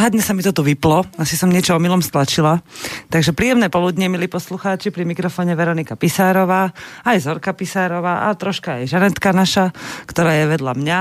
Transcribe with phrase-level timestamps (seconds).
[0.00, 2.64] Záhadne sa mi to tu vyplo, asi som niečo omylom stlačila.
[3.12, 6.72] Takže príjemné poludne, milí poslucháči, pri mikrofóne Veronika Pisárová,
[7.04, 9.76] aj Zorka Pisárová a troška aj Žanetka naša,
[10.08, 11.00] ktorá je vedľa mňa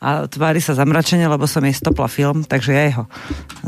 [0.00, 3.04] a tvári sa zamračenie, lebo som jej stopla film, takže ja jeho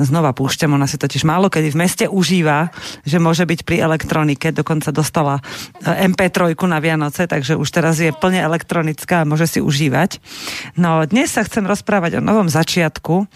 [0.01, 0.73] znova púšťam.
[0.73, 2.73] Ona si totiž málo kedy v meste užíva,
[3.05, 5.45] že môže byť pri elektronike, dokonca dostala
[5.85, 10.25] eh, MP3 na Vianoce, takže už teraz je plne elektronická a môže si užívať.
[10.80, 13.29] No dnes sa chcem rozprávať o novom začiatku,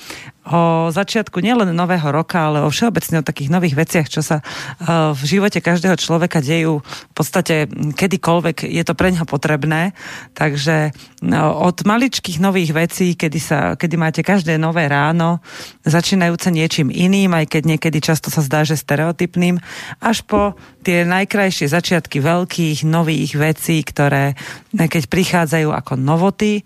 [0.47, 5.11] o začiatku nielen nového roka, ale o všeobecne o takých nových veciach, čo sa uh,
[5.11, 7.67] v živote každého človeka dejú v podstate
[7.99, 9.91] kedykoľvek je to pre neho potrebné.
[10.39, 10.95] Takže
[11.27, 15.43] no, od maličkých nových vecí, kedy, sa, kedy máte každé nové ráno,
[15.83, 19.59] začínajúce niečím iným, aj keď niekedy často sa zdá, že stereotypným,
[19.99, 20.55] až po
[20.87, 24.39] tie najkrajšie začiatky veľkých, nových vecí, ktoré
[24.77, 26.63] keď prichádzajú ako novoty,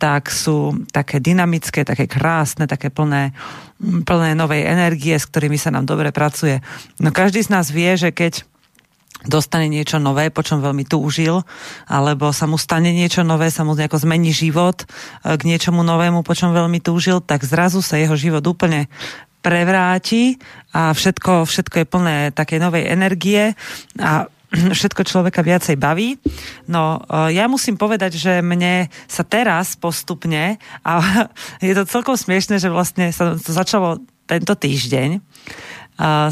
[0.00, 3.36] tak sú také dynamické, také krásne, také plné plné,
[4.08, 6.64] plné novej energie, s ktorými sa nám dobre pracuje.
[6.96, 8.48] No každý z nás vie, že keď
[9.28, 11.44] dostane niečo nové, po čom veľmi túžil,
[11.88, 16.24] alebo sa mu stane niečo nové, sa mu nejako zmení život e, k niečomu novému,
[16.24, 18.88] po čom veľmi túžil, tak zrazu sa jeho život úplne
[19.44, 20.40] prevráti
[20.72, 23.52] a všetko, všetko je plné takej novej energie
[24.00, 26.16] a všetko človeka viacej baví.
[26.70, 30.92] No, e, ja musím povedať, že mne sa teraz postupne, a
[31.64, 35.20] je to celkom smiešne, že vlastne sa to začalo tento týždeň,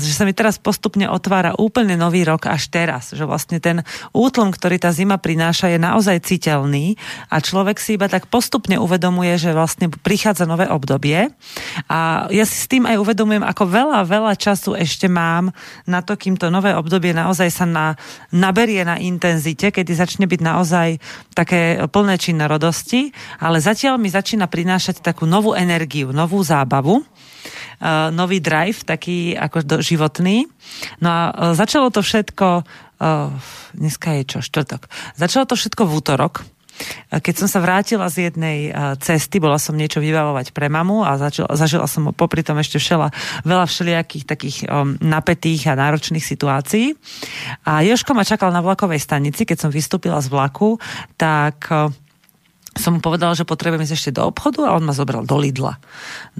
[0.02, 4.50] že sa mi teraz postupne otvára úplne nový rok až teraz, že vlastne ten útlm,
[4.50, 6.98] ktorý tá zima prináša, je naozaj citeľný
[7.30, 11.30] a človek si iba tak postupne uvedomuje, že vlastne prichádza nové obdobie.
[11.86, 15.54] A ja si s tým aj uvedomujem, ako veľa, veľa času ešte mám
[15.86, 17.94] na to, kým to nové obdobie naozaj sa na,
[18.34, 20.88] naberie na intenzite, kedy začne byť naozaj
[21.38, 27.06] také plné činorodosti, ale zatiaľ mi začína prinášať takú novú energiu, novú zábavu
[28.12, 30.50] nový drive, taký ako do, životný.
[31.00, 33.30] No a uh, začalo to všetko, uh,
[33.72, 36.34] dneska je čo, štvrtok, začalo to všetko v útorok,
[37.12, 41.52] keď som sa vrátila z jednej cesty, bola som niečo vybavovať pre mamu a zažila,
[41.52, 43.12] zažila som popri tom ešte všela,
[43.44, 46.96] veľa všelijakých takých um, napätých a náročných situácií.
[47.68, 50.80] A Joško ma čakal na vlakovej stanici, keď som vystúpila z vlaku,
[51.20, 51.92] tak uh,
[52.72, 55.76] som mu povedala, že potrebujem ísť ešte do obchodu a on ma zobral do Lidla.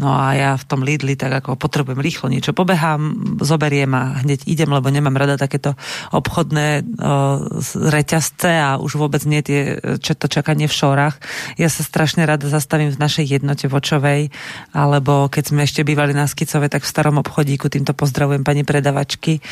[0.00, 4.48] No a ja v tom Lidli tak ako potrebujem rýchlo niečo pobehám, zoberiem a hneď
[4.48, 5.76] idem, lebo nemám rada takéto
[6.08, 11.20] obchodné uh, reťazce a už vôbec nie tie, čo to čakanie v šorách.
[11.60, 14.32] Ja sa strašne rada zastavím v našej jednote vočovej,
[14.72, 19.44] alebo keď sme ešte bývali na Skicove, tak v starom obchodíku, týmto pozdravujem pani predavačky,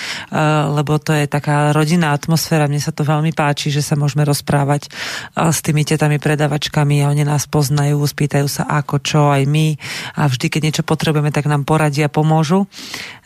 [0.72, 4.88] lebo to je taká rodinná atmosféra, mne sa to veľmi páči, že sa môžeme rozprávať
[5.36, 9.74] s tými tetami predavačky značkami a oni nás poznajú, spýtajú sa ako, čo, aj my
[10.14, 12.70] a vždy, keď niečo potrebujeme, tak nám poradia, pomôžu.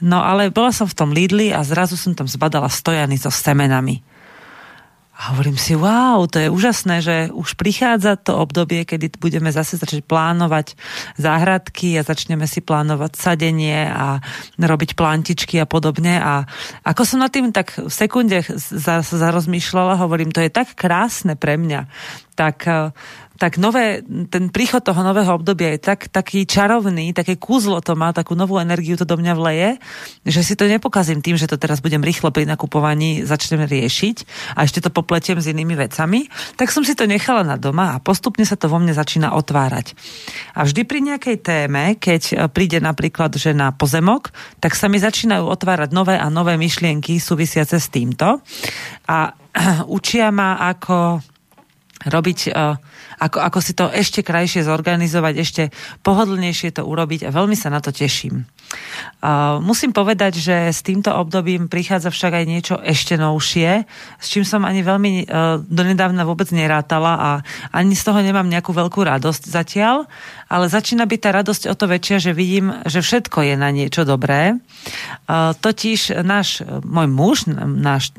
[0.01, 4.01] No ale bola som v tom Lidli a zrazu som tam zbadala stojany so semenami.
[5.15, 9.79] A hovorím si, wow, to je úžasné, že už prichádza to obdobie, kedy budeme zase
[9.79, 10.75] začať plánovať
[11.15, 14.19] záhradky a začneme si plánovať sadenie a
[14.59, 16.19] robiť plantičky a podobne.
[16.19, 16.51] A
[16.83, 18.43] ako som nad tým tak v sekunde
[19.07, 21.87] zarozmýšľala, hovorím, to je tak krásne pre mňa.
[22.35, 22.67] Tak
[23.35, 28.15] tak nové, ten príchod toho nového obdobia je tak, taký čarovný, také kúzlo to má,
[28.15, 29.69] takú novú energiu to do mňa vleje,
[30.23, 34.17] že si to nepokazím tým, že to teraz budem rýchlo pri nakupovaní začnem riešiť
[34.55, 38.03] a ešte to popletiem s inými vecami, tak som si to nechala na doma a
[38.03, 39.99] postupne sa to vo mne začína otvárať.
[40.55, 44.31] A vždy pri nejakej téme, keď príde napríklad, že na pozemok,
[44.63, 48.39] tak sa mi začínajú otvárať nové a nové myšlienky súvisiace s týmto
[49.11, 49.35] a
[49.91, 51.19] učia ma, ako
[52.05, 52.77] robiť uh,
[53.19, 55.63] ako, ako si to ešte krajšie zorganizovať, ešte
[56.03, 58.47] pohodlnejšie to urobiť a veľmi sa na to teším.
[59.23, 63.87] Uh, musím povedať, že s týmto obdobím prichádza však aj niečo ešte novšie,
[64.19, 67.31] s čím som ani veľmi uh, donedávna vôbec nerátala a
[67.71, 70.11] ani z toho nemám nejakú veľkú radosť zatiaľ,
[70.49, 74.05] ale začína byť tá radosť o to väčšia, že vidím, že všetko je na niečo
[74.05, 74.59] dobré.
[75.25, 78.13] Uh, totiž náš, môj muž, náš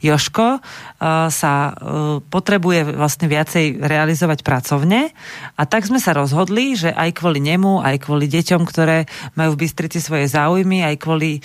[0.00, 5.12] Joško, uh, sa uh, potrebuje vlastne viacej realizovať pracovne
[5.54, 9.04] a tak sme sa rozhodli, že aj kvôli nemu, aj kvôli deťom, ktoré
[9.36, 11.44] majú v Bystrici svoje záujmy, aj kvôli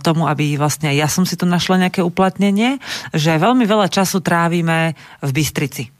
[0.00, 2.78] tomu, aby vlastne ja som si tu našla nejaké uplatnenie,
[3.10, 5.97] že veľmi veľa času trávime v Bystrici.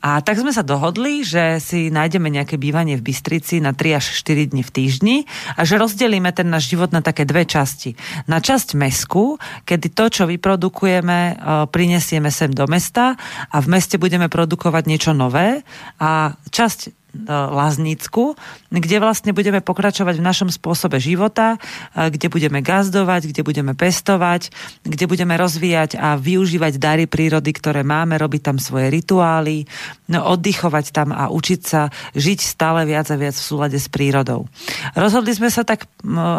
[0.00, 4.16] A tak sme sa dohodli, že si nájdeme nejaké bývanie v Bystrici na 3 až
[4.24, 5.16] 4 dní v týždni
[5.56, 7.96] a že rozdelíme ten náš život na také dve časti.
[8.24, 9.36] Na časť mesku,
[9.68, 11.34] kedy to, čo vyprodukujeme, e,
[11.68, 13.20] prinesieme sem do mesta
[13.52, 15.60] a v meste budeme produkovať niečo nové
[16.00, 18.38] a časť Laznicku,
[18.70, 21.58] kde vlastne budeme pokračovať v našom spôsobe života,
[21.94, 24.54] kde budeme gazdovať, kde budeme pestovať,
[24.86, 29.66] kde budeme rozvíjať a využívať dary prírody, ktoré máme, robiť tam svoje rituály,
[30.06, 34.46] no, oddychovať tam a učiť sa žiť stále viac a viac v súlade s prírodou.
[34.94, 35.90] Rozhodli sme sa tak,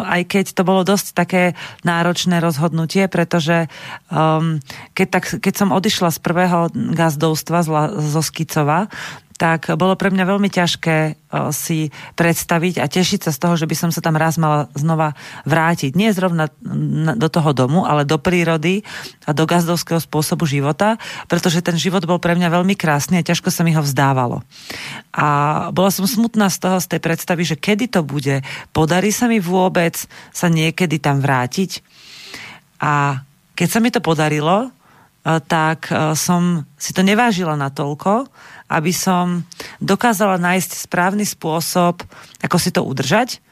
[0.08, 1.42] aj keď to bolo dosť také
[1.84, 3.68] náročné rozhodnutie, pretože
[4.08, 4.58] um,
[4.96, 7.60] keď, tak, keď som odišla z prvého gazdovstva
[7.92, 8.88] zo Skicova,
[9.42, 11.18] tak bolo pre mňa veľmi ťažké
[11.50, 15.18] si predstaviť a tešiť sa z toho, že by som sa tam raz mala znova
[15.42, 15.98] vrátiť.
[15.98, 16.46] Nie zrovna
[17.18, 18.86] do toho domu, ale do prírody
[19.26, 20.94] a do gazdovského spôsobu života,
[21.26, 24.46] pretože ten život bol pre mňa veľmi krásny a ťažko sa mi ho vzdávalo.
[25.10, 25.26] A
[25.74, 29.42] bola som smutná z toho, z tej predstavy, že kedy to bude, podarí sa mi
[29.42, 29.98] vôbec
[30.30, 31.82] sa niekedy tam vrátiť.
[32.78, 33.26] A
[33.58, 34.70] keď sa mi to podarilo,
[35.22, 35.86] tak
[36.18, 38.26] som si to nevážila natoľko,
[38.72, 39.44] aby som
[39.78, 42.00] dokázala nájsť správny spôsob,
[42.40, 43.44] ako si to udržať.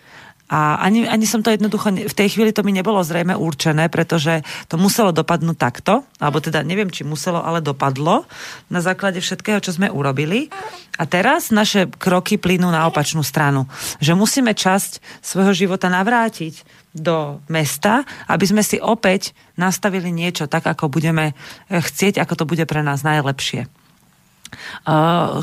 [0.50, 4.42] A ani, ani som to jednoducho, v tej chvíli to mi nebolo zrejme určené, pretože
[4.66, 8.26] to muselo dopadnúť takto, alebo teda neviem, či muselo, ale dopadlo
[8.66, 10.50] na základe všetkého, čo sme urobili.
[10.98, 13.70] A teraz naše kroky plynú na opačnú stranu.
[14.02, 20.66] Že musíme časť svojho života navrátiť do mesta, aby sme si opäť nastavili niečo tak,
[20.66, 21.38] ako budeme
[21.70, 23.70] chcieť, ako to bude pre nás najlepšie.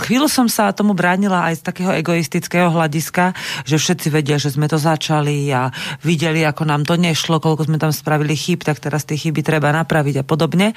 [0.03, 3.31] Chvíľu som sa tomu bránila aj z takého egoistického hľadiska,
[3.63, 5.71] že všetci vedia, že sme to začali a
[6.03, 9.71] videli, ako nám to nešlo, koľko sme tam spravili chyb, tak teraz tie chyby treba
[9.71, 10.75] napraviť a podobne.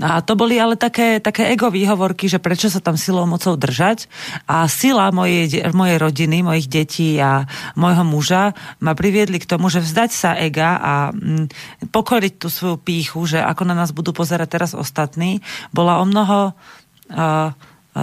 [0.00, 4.08] A to boli ale také, také ego výhovorky, že prečo sa tam silou mocou držať.
[4.48, 7.44] A sila mojej, mojej rodiny, mojich detí a
[7.76, 11.50] môjho muža ma priviedli k tomu, že vzdať sa ega a mm,
[11.90, 15.44] pokoriť tú svoju píchu, že ako na nás budú pozerať teraz ostatní,
[15.74, 16.56] bola o mnoho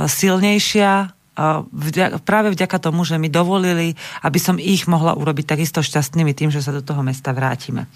[0.07, 1.13] silnejšia
[1.73, 6.53] vďaka, práve vďaka tomu, že mi dovolili, aby som ich mohla urobiť takisto šťastnými tým,
[6.53, 7.89] že sa do toho mesta vrátime.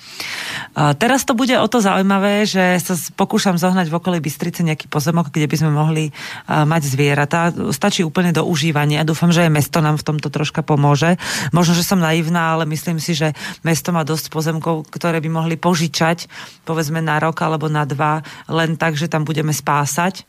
[0.74, 5.30] Teraz to bude o to zaujímavé, že sa pokúšam zohnať v okolí Bystrice nejaký pozemok,
[5.30, 6.10] kde by sme mohli
[6.50, 7.54] mať zvieratá.
[7.70, 9.06] Stačí úplne do užívania.
[9.06, 11.22] Dúfam, že aj mesto nám v tomto troška pomôže.
[11.54, 15.56] Možno, že som naivná, ale myslím si, že mesto má dosť pozemkov, ktoré by mohli
[15.62, 16.26] požičať,
[16.66, 20.26] povedzme na rok alebo na dva, len tak, že tam budeme spásať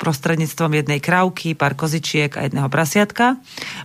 [0.00, 3.36] prostredníctvom jednej krávky, pár kozičiek a jedného prasiatka.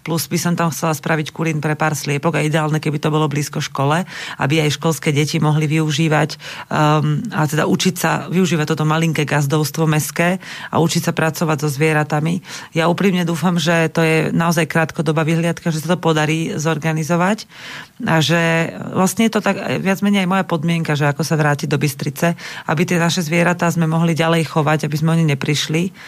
[0.08, 3.28] Plus by som tam chcela spraviť kurín pre pár sliepok a ideálne, keby to bolo
[3.28, 4.08] blízko škole,
[4.40, 6.40] aby aj školské deti mohli využívať
[6.72, 10.40] um, a teda učiť sa, využívať toto malinké gazdovstvo meské
[10.72, 12.40] a učiť sa pracovať so zvieratami.
[12.72, 17.44] Ja úprimne dúfam, že to je naozaj krátkodobá vyhliadka, že sa to podarí zorganizovať
[18.08, 21.68] a že vlastne je to tak viac menej aj moja podmienka, že ako sa vrátiť
[21.68, 22.40] do Bystrice,
[22.72, 26.05] aby tie naše zvieratá sme mohli ďalej chovať, aby sme oni neprišli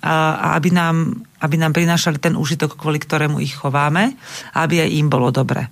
[0.00, 4.16] a aby nám, aby nám prinášali ten užitok, kvôli ktorému ich chováme
[4.54, 5.68] aby aj im bolo dobre.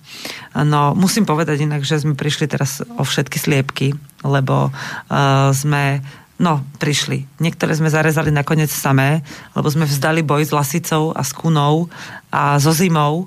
[0.55, 3.89] No, musím povedať inak, že sme prišli teraz o všetky sliepky,
[4.23, 6.03] lebo uh, sme
[6.39, 7.27] No, prišli.
[7.43, 9.27] Niektoré sme zarezali nakoniec samé,
[9.59, 11.91] lebo sme vzdali boj s lasicou a s kunou
[12.31, 13.27] a so zimou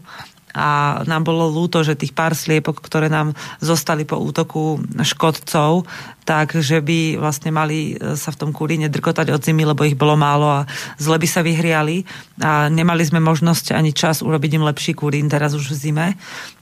[0.51, 5.87] a nám bolo ľúto, že tých pár sliepok, ktoré nám zostali po útoku škodcov,
[6.21, 9.97] tak, že by vlastne mali e, sa v tom kulíne drkotať od zimy, lebo ich
[9.97, 10.69] bolo málo a
[11.01, 12.05] zle by sa vyhriali
[12.41, 16.07] a nemali sme možnosť ani čas urobiť im lepší kulín teraz už v zime.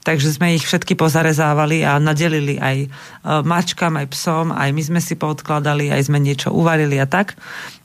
[0.00, 2.88] Takže sme ich všetky pozarezávali a nadelili aj e,
[3.44, 7.36] mačkám, aj psom, aj my sme si poodkladali, aj sme niečo uvarili a tak.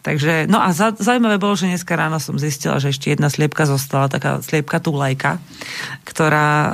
[0.06, 3.66] Takže, no a za, zaujímavé bolo, že dneska ráno som zistila, že ešte jedna sliepka
[3.66, 5.42] zostala, taká sliepka lajka,
[6.06, 6.72] ktorá uh,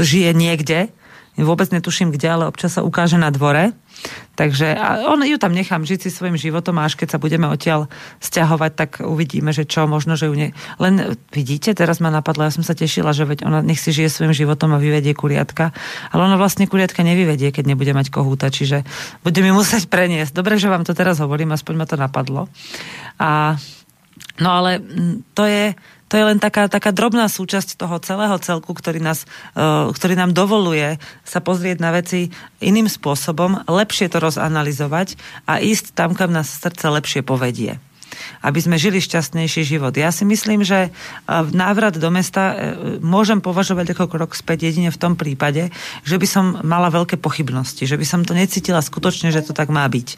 [0.00, 0.88] žije niekde,
[1.42, 3.74] vôbec netuším kde, ale občas sa ukáže na dvore
[4.34, 7.46] Takže a on ju tam nechám žiť si svojim životom a až keď sa budeme
[7.46, 7.86] odtiaľ
[8.18, 10.50] stiahovať, tak uvidíme, že čo, možno, že ju ne...
[10.82, 14.10] Len vidíte, teraz ma napadlo, ja som sa tešila, že veď ona nech si žije
[14.10, 15.70] svojim životom a vyvedie kuriatka,
[16.10, 18.82] ale ona vlastne kuriatka nevyvedie, keď nebude mať kohúta, čiže
[19.22, 20.34] bude mi musieť preniesť.
[20.34, 22.50] Dobre, že vám to teraz hovorím, aspoň ma to napadlo.
[23.22, 23.54] A,
[24.42, 24.82] no ale
[25.38, 29.24] to je to je len taká, taká drobná súčasť toho celého celku, ktorý, nás,
[29.56, 32.28] uh, ktorý nám dovoluje sa pozrieť na veci
[32.60, 35.16] iným spôsobom, lepšie to rozanalizovať
[35.48, 37.80] a ísť tam, kam nás srdce lepšie povedie
[38.40, 39.94] aby sme žili šťastnejší život.
[39.94, 40.90] Ja si myslím, že e,
[41.54, 42.54] návrat do mesta e,
[43.04, 45.70] môžem považovať ako krok späť jedine v tom prípade,
[46.02, 49.68] že by som mala veľké pochybnosti, že by som to necítila skutočne, že to tak
[49.68, 50.08] má byť.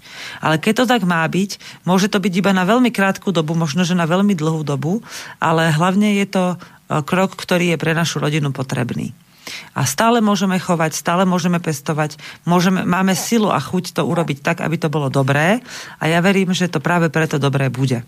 [0.41, 3.83] Ale keď to tak má byť, môže to byť iba na veľmi krátku dobu, možno,
[3.83, 5.05] že na veľmi dlhú dobu,
[5.43, 6.57] ale hlavne je to e,
[7.03, 9.26] krok, ktorý je pre našu rodinu potrebný.
[9.75, 14.59] A stále môžeme chovať, stále môžeme pestovať, môžeme, máme silu a chuť to urobiť tak,
[14.63, 15.63] aby to bolo dobré
[16.03, 18.03] a ja verím, že to práve preto dobré bude.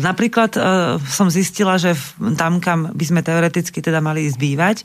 [0.00, 0.60] Napríklad e,
[1.04, 1.92] som zistila, že
[2.40, 4.84] tam, kam by sme teoreticky teda mali zbývať, e,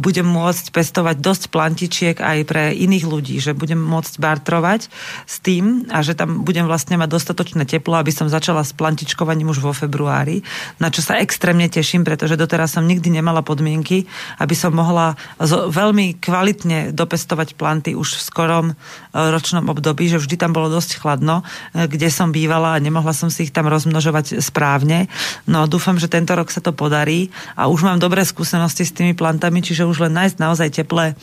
[0.00, 4.88] budem môcť pestovať dosť plantičiek aj pre iných ľudí, že budem môcť bartrovať
[5.28, 9.52] s tým a že tam budem vlastne mať dostatočné teplo, aby som začala s plantičkovaním
[9.52, 10.40] už vo februári,
[10.80, 14.08] na čo sa extrémne teším, pretože doteraz som nikdy nemala podmienky,
[14.40, 18.74] aby som mohla veľmi kvalitne dopestovať planty už v skorom e,
[19.12, 21.44] ročnom období, že vždy tam bolo dosť chladno,
[21.76, 25.12] kde som bývala a nemohla som si ich tam rozmnožovať správne.
[25.44, 29.12] No dúfam, že tento rok sa to podarí a už mám dobré skúsenosti s tými
[29.12, 31.14] plantami, čiže už len nájsť naozaj teplé e,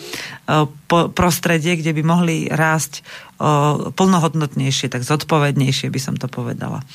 [1.17, 6.85] prostredie, kde by mohli rásť e, plnohodnotnejšie, tak zodpovednejšie by som to povedala.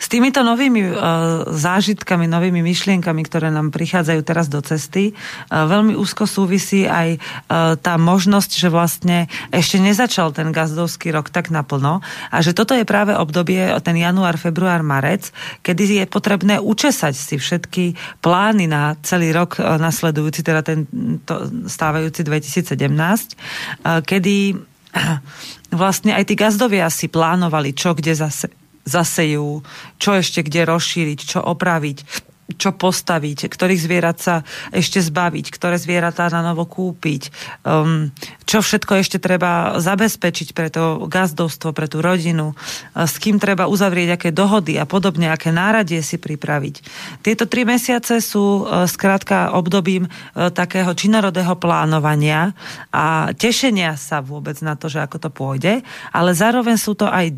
[0.00, 0.96] S týmito novými uh,
[1.44, 7.76] zážitkami, novými myšlienkami, ktoré nám prichádzajú teraz do cesty, uh, veľmi úzko súvisí aj uh,
[7.76, 12.00] tá možnosť, že vlastne ešte nezačal ten gazdovský rok tak naplno
[12.32, 17.36] a že toto je práve obdobie, ten január, február, marec, kedy je potrebné učesať si
[17.36, 17.92] všetky
[18.24, 20.88] plány na celý rok nasledujúci, teda ten
[21.28, 24.56] to, stávajúci 2017, uh, kedy
[25.76, 28.59] vlastne aj tí gazdovia si plánovali, čo kde zase
[28.90, 29.62] zasejú,
[30.02, 34.42] čo ešte kde rozšíriť, čo opraviť čo postaviť, ktorých zvierat sa
[34.74, 37.30] ešte zbaviť, ktoré zvieratá na novo kúpiť,
[37.62, 38.10] um,
[38.50, 42.58] čo všetko ešte treba zabezpečiť pre to gazdovstvo, pre tú rodinu,
[42.98, 46.82] s kým treba uzavrieť aké dohody a podobne, aké náradie si pripraviť.
[47.22, 52.50] Tieto tri mesiace sú uh, skrátka obdobím uh, takého činorodého plánovania
[52.90, 57.30] a tešenia sa vôbec na to, že ako to pôjde, ale zároveň sú to aj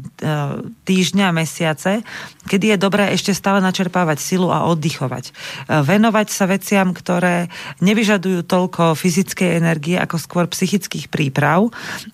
[0.87, 2.07] týždňa, mesiace,
[2.47, 5.25] kedy je dobré ešte stále načerpávať silu a oddychovať.
[5.28, 5.33] E,
[5.83, 7.50] venovať sa veciam, ktoré
[7.83, 11.71] nevyžadujú toľko fyzickej energie ako skôr psychických príprav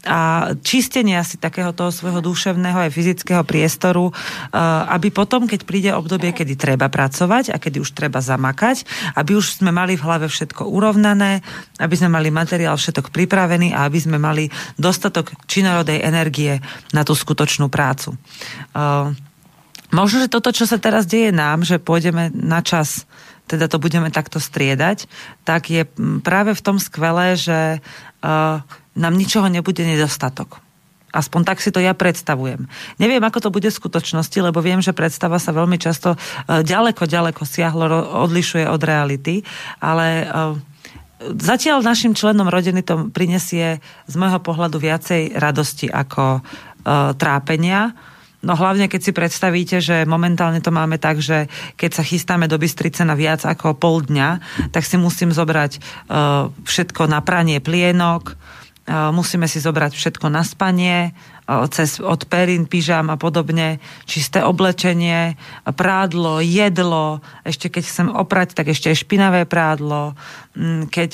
[0.06, 4.12] a čistenia si takého toho svojho duševného aj fyzického priestoru, e,
[4.92, 8.84] aby potom, keď príde obdobie, kedy treba pracovať a kedy už treba zamakať,
[9.16, 11.40] aby už sme mali v hlave všetko urovnané,
[11.82, 14.46] aby sme mali materiál všetok pripravený a aby sme mali
[14.78, 16.60] dostatok činorodej energie
[16.92, 18.14] na tú skutočnú prácu.
[18.76, 19.12] Uh,
[19.88, 23.08] Možno, že toto, čo sa teraz deje nám, že pôjdeme na čas,
[23.48, 25.08] teda to budeme takto striedať,
[25.48, 25.88] tak je
[26.20, 28.60] práve v tom skvelé, že uh,
[28.92, 30.60] nám ničoho nebude nedostatok.
[31.08, 32.68] Aspoň tak si to ja predstavujem.
[33.00, 37.08] Neviem, ako to bude v skutočnosti, lebo viem, že predstava sa veľmi často uh, ďaleko,
[37.08, 37.88] ďaleko siahlo,
[38.28, 39.40] odlišuje od reality,
[39.80, 40.52] ale uh,
[41.40, 46.46] zatiaľ našim členom rodiny to prinesie z môjho pohľadu viacej radosti ako
[47.18, 47.92] trápenia
[48.38, 52.54] No hlavne, keď si predstavíte, že momentálne to máme tak, že keď sa chystáme do
[52.54, 54.38] Bystrice na viac ako pol dňa,
[54.70, 58.38] tak si musím zobrať uh, všetko na pranie plienok,
[58.88, 61.12] musíme si zobrať všetko na spanie,
[61.72, 68.68] cez, od perín, pyžam a podobne, čisté oblečenie, prádlo, jedlo, ešte keď chcem oprať, tak
[68.68, 70.12] ešte aj špinavé prádlo,
[70.52, 71.10] mm, keď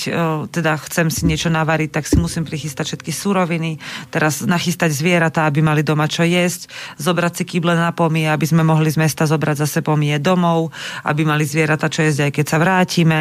[0.51, 3.79] teda chcem si niečo navariť, tak si musím prichystať všetky suroviny,
[4.11, 6.67] teraz nachystať zvieratá, aby mali doma čo jesť,
[6.99, 10.75] zobrať si kýble na pomie, aby sme mohli z mesta zobrať zase pomie domov,
[11.07, 13.21] aby mali zvieratá čo jesť aj keď sa vrátime,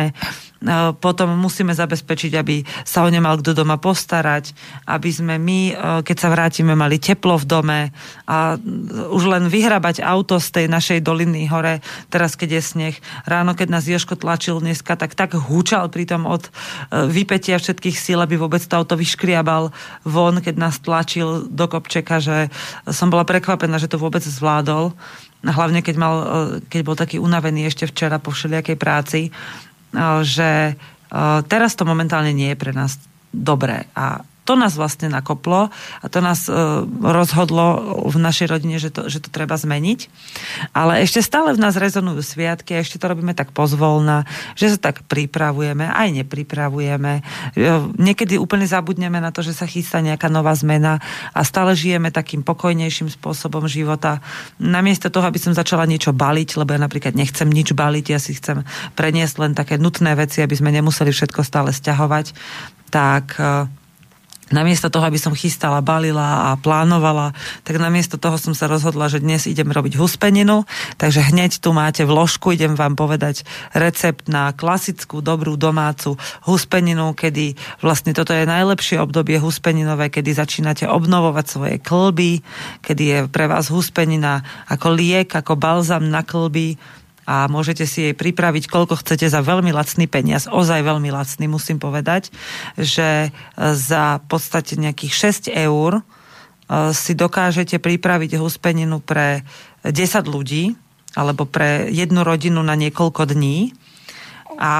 [1.00, 4.56] potom musíme zabezpečiť, aby sa o ne mal kto doma postarať,
[4.88, 5.60] aby sme my,
[6.08, 7.82] keď sa vrátime, mali teplo v dome
[8.24, 8.56] a
[9.12, 12.96] už len vyhrabať auto z tej našej doliny hore, teraz keď je sneh.
[13.28, 16.52] Ráno, keď nás Joško tlačil dneska, tak tak húčal pritom od e,
[17.12, 19.76] vypetia všetkých síl, aby vôbec to auto vyškriabal
[20.08, 22.48] von, keď nás tlačil do kopčeka, že
[22.88, 24.96] som bola prekvapená, že to vôbec zvládol.
[25.44, 26.26] Hlavne keď, mal, e,
[26.72, 29.22] keď bol taký unavený ešte včera po všelijakej práci
[30.26, 30.76] že
[31.48, 32.98] teraz to momentálne nie je pre nás
[33.30, 33.86] dobré.
[33.94, 36.54] A to nás vlastne nakoplo a to nás e,
[37.00, 40.00] rozhodlo v našej rodine, že to, že to treba zmeniť.
[40.76, 44.28] Ale ešte stále v nás rezonujú sviatky a ešte to robíme tak pozvolna,
[44.60, 47.14] že sa tak pripravujeme, aj nepripravujeme.
[47.20, 47.22] E,
[47.96, 51.00] niekedy úplne zabudneme na to, že sa chystá nejaká nová zmena
[51.32, 54.20] a stále žijeme takým pokojnejším spôsobom života.
[54.60, 58.36] Namiesto toho, aby som začala niečo baliť, lebo ja napríklad nechcem nič baliť, ja si
[58.36, 58.68] chcem
[59.00, 62.36] preniesť len také nutné veci, aby sme nemuseli všetko stále stiahovať,
[62.92, 63.83] tak e,
[64.54, 67.34] namiesto toho, aby som chystala, balila a plánovala,
[67.66, 70.70] tak namiesto toho som sa rozhodla, že dnes idem robiť huspeninu,
[71.02, 73.42] takže hneď tu máte vložku, idem vám povedať
[73.74, 80.86] recept na klasickú, dobrú domácu huspeninu, kedy vlastne toto je najlepšie obdobie huspeninové, kedy začínate
[80.86, 82.46] obnovovať svoje klby,
[82.86, 86.78] kedy je pre vás huspenina ako liek, ako balzam na klby,
[87.24, 91.80] a môžete si jej pripraviť, koľko chcete za veľmi lacný peniaz, ozaj veľmi lacný, musím
[91.80, 92.32] povedať,
[92.76, 96.04] že za podstate nejakých 6 eur
[96.96, 99.44] si dokážete pripraviť huspeninu pre
[99.84, 100.76] 10 ľudí
[101.14, 103.76] alebo pre jednu rodinu na niekoľko dní
[104.58, 104.72] a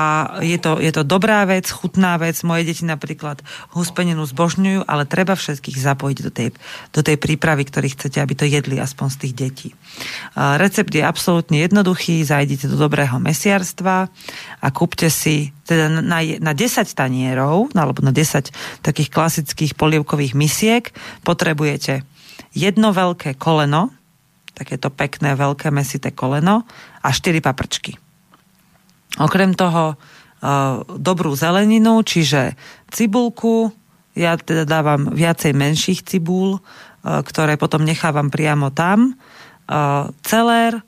[0.42, 2.40] je to, je to dobrá vec, chutná vec.
[2.46, 3.42] Moje deti napríklad
[3.74, 6.48] huspeninu zbožňujú, ale treba všetkých zapojiť do tej,
[6.94, 9.70] do tej prípravy, ktorý chcete, aby to jedli aspoň z tých detí.
[10.38, 14.10] Recept je absolútne jednoduchý, zajdite do dobrého mesiarstva
[14.62, 20.92] a kúpte si teda na, na 10 tanierov, alebo na 10 takých klasických polievkových misiek
[21.24, 22.04] potrebujete
[22.54, 23.90] jedno veľké koleno,
[24.54, 26.68] takéto pekné, veľké mesité koleno
[27.02, 28.03] a 4 paprčky.
[29.22, 29.96] Okrem toho e,
[30.98, 32.58] dobrú zeleninu, čiže
[32.90, 33.70] cibulku,
[34.18, 36.62] ja teda dávam viacej menších cibúl, e,
[37.22, 39.14] ktoré potom nechávam priamo tam, e,
[40.26, 40.82] celér,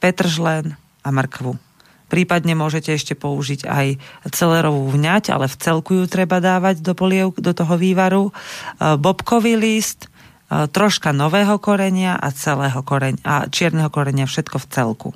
[0.00, 0.72] petržlen
[1.04, 1.60] a mrkvu.
[2.06, 3.86] Prípadne môžete ešte použiť aj
[4.30, 8.30] celerovú vňať, ale v celku ju treba dávať do, poliev, do toho vývaru.
[8.78, 10.06] Bobkový list,
[10.46, 15.08] troška nového korenia a celého korenia, a čierneho korenia, všetko v celku.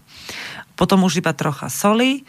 [0.74, 2.26] Potom už iba trocha soli,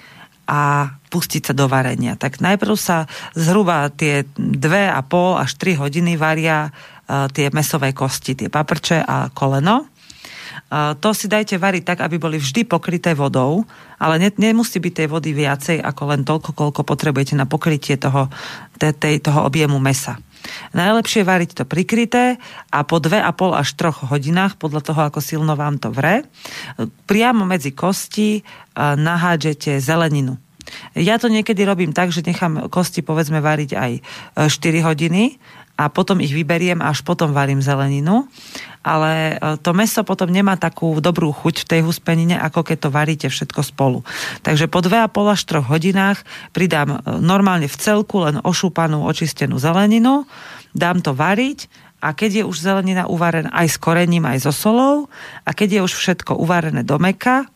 [0.52, 2.20] a pustiť sa do varenia.
[2.20, 8.50] Tak najprv sa zhruba tie 2,5 až 3 hodiny varia uh, tie mesové kosti, tie
[8.52, 9.88] paprče a koleno.
[10.68, 13.64] Uh, to si dajte variť tak, aby boli vždy pokryté vodou,
[13.96, 18.28] ale ne, nemusí byť tej vody viacej ako len toľko, koľko potrebujete na pokrytie toho,
[18.76, 20.20] tej, toho objemu mesa.
[20.72, 22.42] Najlepšie variť to prikryté
[22.74, 26.26] a po 2,5 až 3 hodinách, podľa toho, ako silno vám to vre,
[27.06, 28.42] priamo medzi kosti
[28.78, 30.40] nahádžete zeleninu.
[30.96, 33.92] Ja to niekedy robím tak, že nechám kosti povedzme variť aj
[34.48, 35.24] 4 e, hodiny
[35.82, 38.30] a potom ich vyberiem až potom varím zeleninu.
[38.86, 42.90] Ale e, to meso potom nemá takú dobrú chuť v tej huspenine, ako keď to
[42.94, 44.06] varíte všetko spolu.
[44.46, 46.20] Takže po 2,5 až 3 hodinách
[46.54, 50.30] pridám e, normálne v celku len ošúpanú, očistenú zeleninu,
[50.78, 51.66] dám to variť
[52.02, 55.10] a keď je už zelenina uvarená aj s korením, aj so solou
[55.46, 57.50] a keď je už všetko uvarené do meka,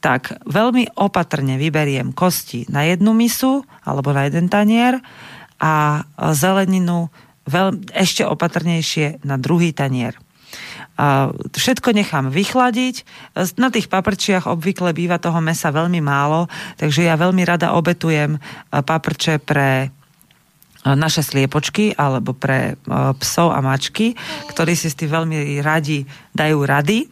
[0.00, 5.00] tak veľmi opatrne vyberiem kosti na jednu misu alebo na jeden tanier
[5.56, 6.04] a
[6.36, 7.08] zeleninu
[7.46, 10.18] veľ, ešte opatrnejšie na druhý tanier.
[10.96, 13.04] A všetko nechám vychladiť.
[13.60, 16.48] Na tých paprčiach obvykle býva toho mesa veľmi málo,
[16.80, 18.40] takže ja veľmi rada obetujem
[18.72, 19.92] paprče pre
[20.86, 22.78] naše sliepočky alebo pre
[23.18, 24.14] psov a mačky,
[24.54, 27.10] ktorí si s tým veľmi radi dajú rady.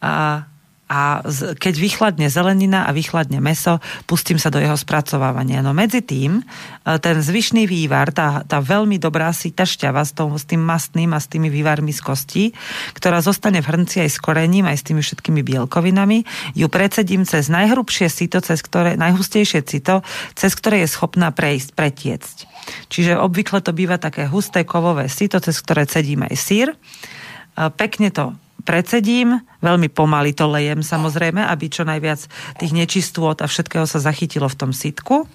[0.00, 0.42] A
[0.84, 1.24] a
[1.56, 5.64] keď vychladne zelenina a vychladne meso, pustím sa do jeho spracovávania.
[5.64, 10.36] No medzi tým, e, ten zvyšný vývar, tá, tá veľmi dobrá síta šťava s, tom,
[10.36, 12.44] s tým mastným a s tými vývarmi z kostí,
[12.92, 17.48] ktorá zostane v hrnci aj s korením, aj s tými všetkými bielkovinami, ju predsedím cez
[17.48, 20.04] najhrubšie sito, cez ktoré, najhustejšie cito,
[20.36, 22.36] cez ktoré je schopná prejsť, pretiecť.
[22.92, 26.68] Čiže obvykle to býva také husté kovové sito, cez ktoré cedím aj sír.
[26.68, 26.76] E,
[27.72, 32.26] pekne to predsedím, veľmi pomaly to lejem samozrejme, aby čo najviac
[32.58, 35.28] tých nečistôt a všetkého sa zachytilo v tom sitku.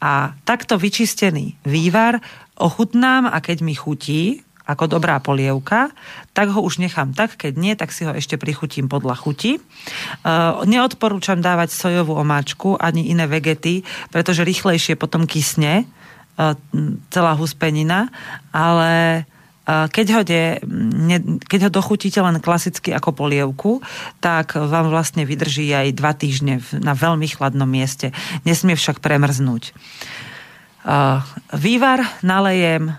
[0.00, 2.24] A takto vyčistený vývar
[2.56, 5.90] ochutnám a keď mi chutí, ako dobrá polievka,
[6.30, 9.58] tak ho už nechám tak, keď nie, tak si ho ešte prichutím podľa chuti.
[9.58, 9.60] E,
[10.70, 13.82] neodporúčam dávať sojovú omáčku ani iné vegety,
[14.14, 15.84] pretože rýchlejšie potom kysne e,
[17.10, 18.14] celá huspenina,
[18.54, 19.26] ale
[19.70, 23.84] keď ho, de, ne, keď ho dochutíte len klasicky ako polievku,
[24.18, 28.10] tak vám vlastne vydrží aj dva týždne na veľmi chladnom mieste.
[28.42, 29.76] Nesmie však premrznúť.
[31.52, 32.96] Vývar nalejem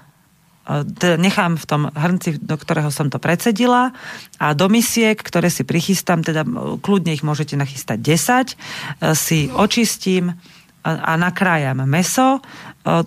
[1.18, 3.92] nechám v tom hrnci, do ktorého som to precedila
[4.38, 6.46] a do misiek, ktoré si prichystám, teda
[6.80, 7.98] kľudne ich môžete nachystať
[9.02, 10.38] 10, si očistím
[10.86, 12.42] a nakrájam meso.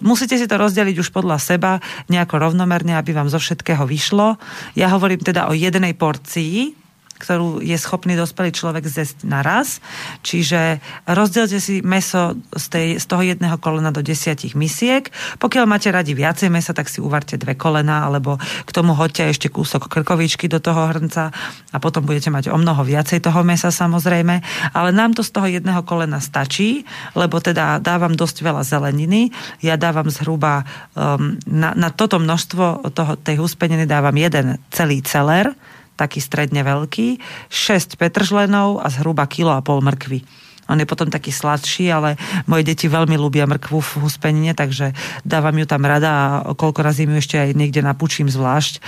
[0.04, 4.38] Musíte si to rozdeliť už podľa seba nejako rovnomerne, aby vám zo všetkého vyšlo.
[4.78, 6.83] Ja hovorím teda o jednej porcii,
[7.24, 9.80] ktorú je schopný dospelý človek zjesť naraz.
[10.20, 15.08] Čiže rozdielte si meso z, tej, z toho jedného kolena do desiatich misiek.
[15.40, 19.48] Pokiaľ máte radi viacej mesa, tak si uvarte dve kolena, alebo k tomu hoďte ešte
[19.48, 21.32] kúsok krkovičky do toho hrnca
[21.72, 24.44] a potom budete mať o mnoho viacej toho mesa samozrejme.
[24.76, 26.84] Ale nám to z toho jedného kolena stačí,
[27.16, 29.32] lebo teda dávam dosť veľa zeleniny.
[29.64, 35.54] Ja dávam zhruba um, na, na toto množstvo toho, tej huspeniny dávam jeden celý celer,
[35.94, 40.44] taký stredne veľký, 6 petržlenov a zhruba kilo a pol mrkvy.
[40.64, 42.16] On je potom taký sladší, ale
[42.48, 47.04] moje deti veľmi ľúbia mrkvu v huspenine, takže dávam ju tam rada a koľko razy
[47.04, 48.80] ju ešte aj niekde napúčím zvlášť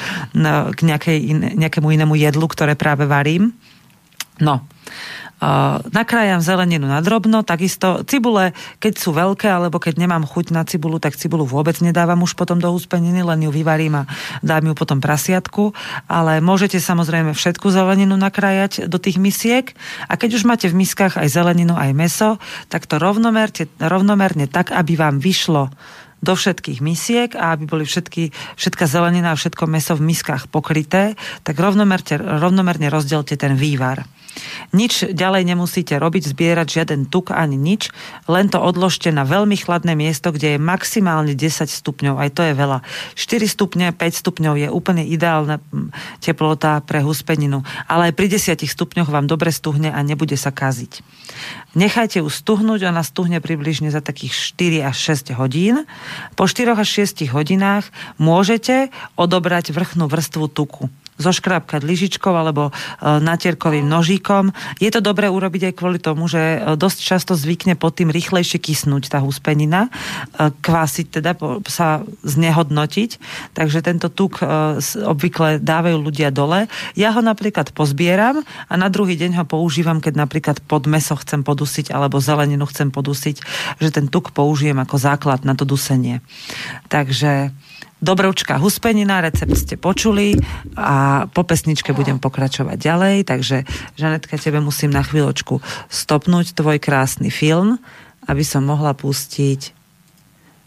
[0.73, 1.19] k nejakej,
[1.53, 3.53] nejakému inému jedlu, ktoré práve varím.
[4.37, 4.68] No,
[5.92, 10.96] nakrájam zeleninu na drobno, takisto cibule, keď sú veľké, alebo keď nemám chuť na cibulu,
[10.96, 14.09] tak cibulu vôbec nedávam už potom do úspeniny, len ju vyvarím a
[14.40, 15.77] dám ju potom prasiatku,
[16.09, 19.77] ale môžete samozrejme všetku zeleninu nakrájať do tých misiek.
[20.09, 22.40] A keď už máte v miskách aj zeleninu, aj meso,
[22.72, 25.68] tak to rovnomerne, rovnomerne tak, aby vám vyšlo
[26.25, 31.12] do všetkých misiek a aby boli všetky, všetká zelenina a všetko meso v miskách pokryté,
[31.44, 34.09] tak rovnomerne, rovnomerne rozdielte ten vývar.
[34.77, 37.88] Nič ďalej nemusíte robiť, zbierať žiaden tuk ani nič,
[38.29, 42.53] len to odložte na veľmi chladné miesto, kde je maximálne 10 stupňov, aj to je
[42.53, 42.85] veľa.
[43.16, 48.61] 4 stupne, 5 stupňov je úplne ideálna mm, teplota pre huspeninu, ale aj pri 10
[48.66, 51.01] stupňoch vám dobre stuhne a nebude sa kaziť.
[51.77, 55.85] Nechajte ju stuhnúť, ona stuhne približne za takých 4 až 6 hodín.
[56.33, 58.88] Po 4 až 6 hodinách môžete
[59.20, 62.73] odobrať vrchnú vrstvu tuku zoškrábkať lyžičkou alebo e,
[63.21, 64.53] natierkovým nožíkom.
[64.81, 68.61] Je to dobré urobiť aj kvôli tomu, že e, dosť často zvykne pod tým rýchlejšie
[68.61, 71.33] kysnúť tá huspenina, e, kvásiť teda,
[71.69, 73.11] sa znehodnotiť,
[73.57, 74.41] takže tento tuk
[74.97, 76.69] obvykle dávajú ľudia dole.
[76.97, 81.41] Ja ho napríklad pozbieram a na druhý deň ho používam, keď napríklad pod meso chcem
[81.43, 83.37] podusiť alebo zeleninu chcem podusiť,
[83.81, 86.21] že ten tuk použijem ako základ na to dusenie.
[86.89, 87.53] Takže
[87.97, 90.37] Dobrovčka huspenina, recept ste počuli
[90.77, 93.65] a po pesničke budem pokračovať ďalej, takže
[93.97, 97.81] Žanetka, tebe musím na chvíľočku stopnúť tvoj krásny film,
[98.29, 99.73] aby som mohla pustiť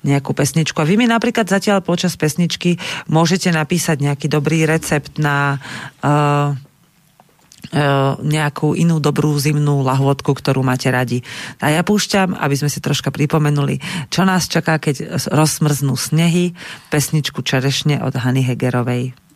[0.01, 0.79] nejakú pesničku.
[0.79, 2.79] A vy mi napríklad zatiaľ počas pesničky
[3.11, 5.59] môžete napísať nejaký dobrý recept na
[5.99, 6.55] uh,
[8.19, 11.21] nejakú inú dobrú zimnú lahôdku, ktorú máte radi.
[11.61, 13.77] A ja púšťam, aby sme si troška pripomenuli,
[14.09, 16.57] čo nás čaká, keď rozmrznú snehy,
[16.89, 19.28] pesničku Čerešne od Hany Hegerovej.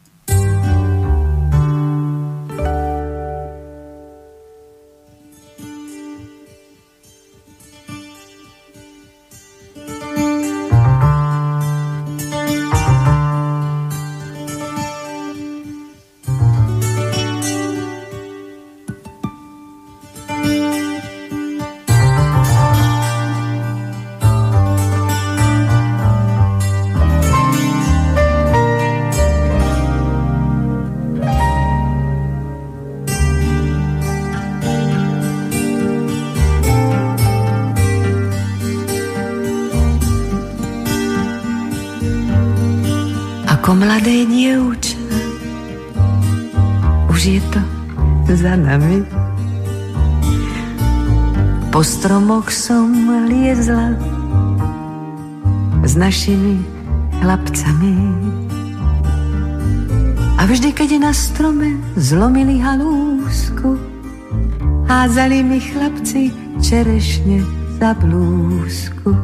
[65.71, 67.39] Chlapci čerešne
[67.79, 69.15] za blúzku.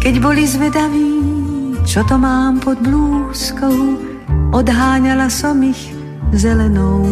[0.00, 1.12] Keď boli zvedaví,
[1.84, 3.76] čo to mám pod blúzkou,
[4.56, 5.92] odháňala som ich
[6.32, 7.04] zelenou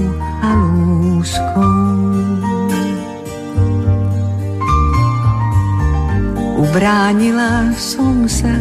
[0.45, 1.73] halúskou.
[6.57, 8.53] Ubránila som sa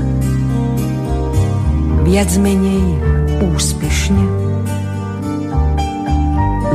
[2.03, 2.83] viac menej
[3.43, 4.44] úspešne.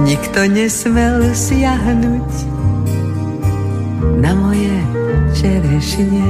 [0.05, 2.33] Nikto nesmel siahnuť
[4.21, 4.77] na moje
[5.37, 6.29] čerešne.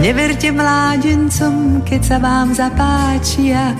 [0.00, 3.76] Neverte mládencom, keď sa vám zapáčia,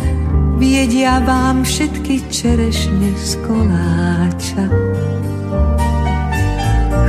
[0.60, 4.64] viedia vám všetky čerešne z koláča.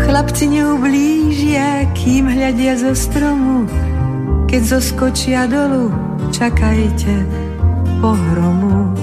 [0.08, 3.68] Chlapci neublížia, kým hľadia zo stromu,
[4.48, 5.92] keď zoskočia dolu,
[6.32, 7.28] čakajte
[8.00, 9.01] pohromu.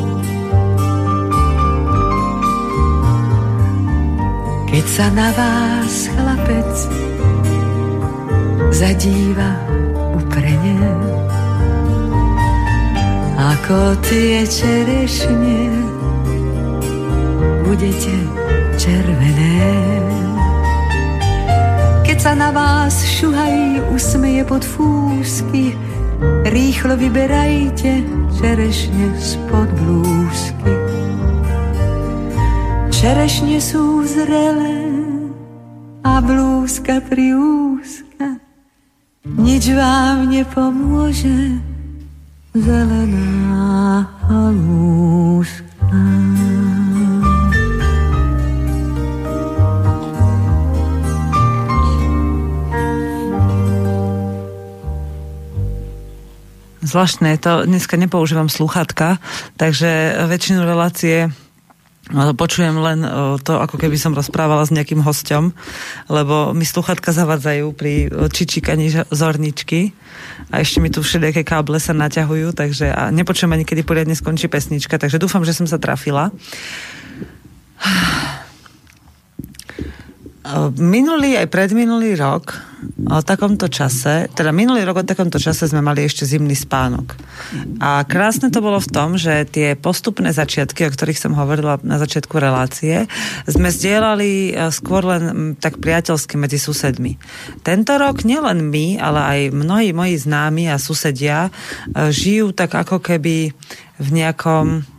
[4.68, 6.72] Keď sa na vás chlapec
[8.72, 9.50] zadíva
[10.16, 10.80] uprene,
[13.36, 15.72] ako tie čerešne
[17.64, 18.16] budete
[18.76, 19.98] červené
[22.18, 25.78] keď sa na vás šuhají, usmeje pod fúsky,
[26.50, 28.02] rýchlo vyberajte
[28.34, 30.87] čerešne spod blúzky.
[32.98, 34.90] Čerešne sú zrelé
[36.02, 38.42] a blúzka priúzka,
[39.22, 41.62] nič vám nepomôže,
[42.58, 45.62] zelená halúska.
[56.82, 59.22] Zvláštne, to dneska nepoužívam sluchatka,
[59.54, 61.30] takže väčšinu relácie
[62.36, 63.04] počujem len
[63.44, 65.52] to, ako keby som rozprávala s nejakým hosťom,
[66.08, 69.92] lebo mi sluchatka zavadzajú pri čičikaní zorničky
[70.48, 74.48] a ešte mi tu všelijaké káble sa naťahujú, takže a nepočujem ani, kedy poriadne skončí
[74.48, 76.32] pesnička, takže dúfam, že som sa trafila.
[80.80, 82.56] Minulý aj predminulý rok
[83.04, 87.20] o takomto čase, teda minulý rok o takomto čase sme mali ešte zimný spánok.
[87.84, 92.00] A krásne to bolo v tom, že tie postupné začiatky, o ktorých som hovorila na
[92.00, 93.04] začiatku relácie,
[93.44, 97.20] sme zdieľali e, skôr len tak priateľsky medzi susedmi.
[97.60, 103.04] Tento rok nielen my, ale aj mnohí moji známi a susedia e, žijú tak ako
[103.04, 103.52] keby
[103.98, 104.97] v nejakom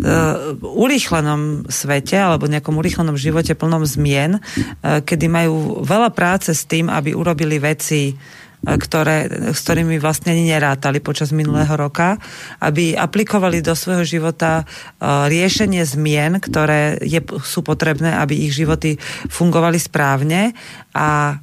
[0.00, 6.66] uh, urýchlenom svete alebo nejakom urýchlenom živote plnom zmien, uh, kedy majú veľa práce s
[6.66, 12.16] tým, aby urobili veci, uh, ktoré, s ktorými vlastne ani nerátali počas minulého roka,
[12.64, 14.64] aby aplikovali do svojho života
[15.04, 18.96] riešenie zmien, ktoré je, sú potrebné, aby ich životy
[19.28, 20.56] fungovali správne
[20.96, 21.38] a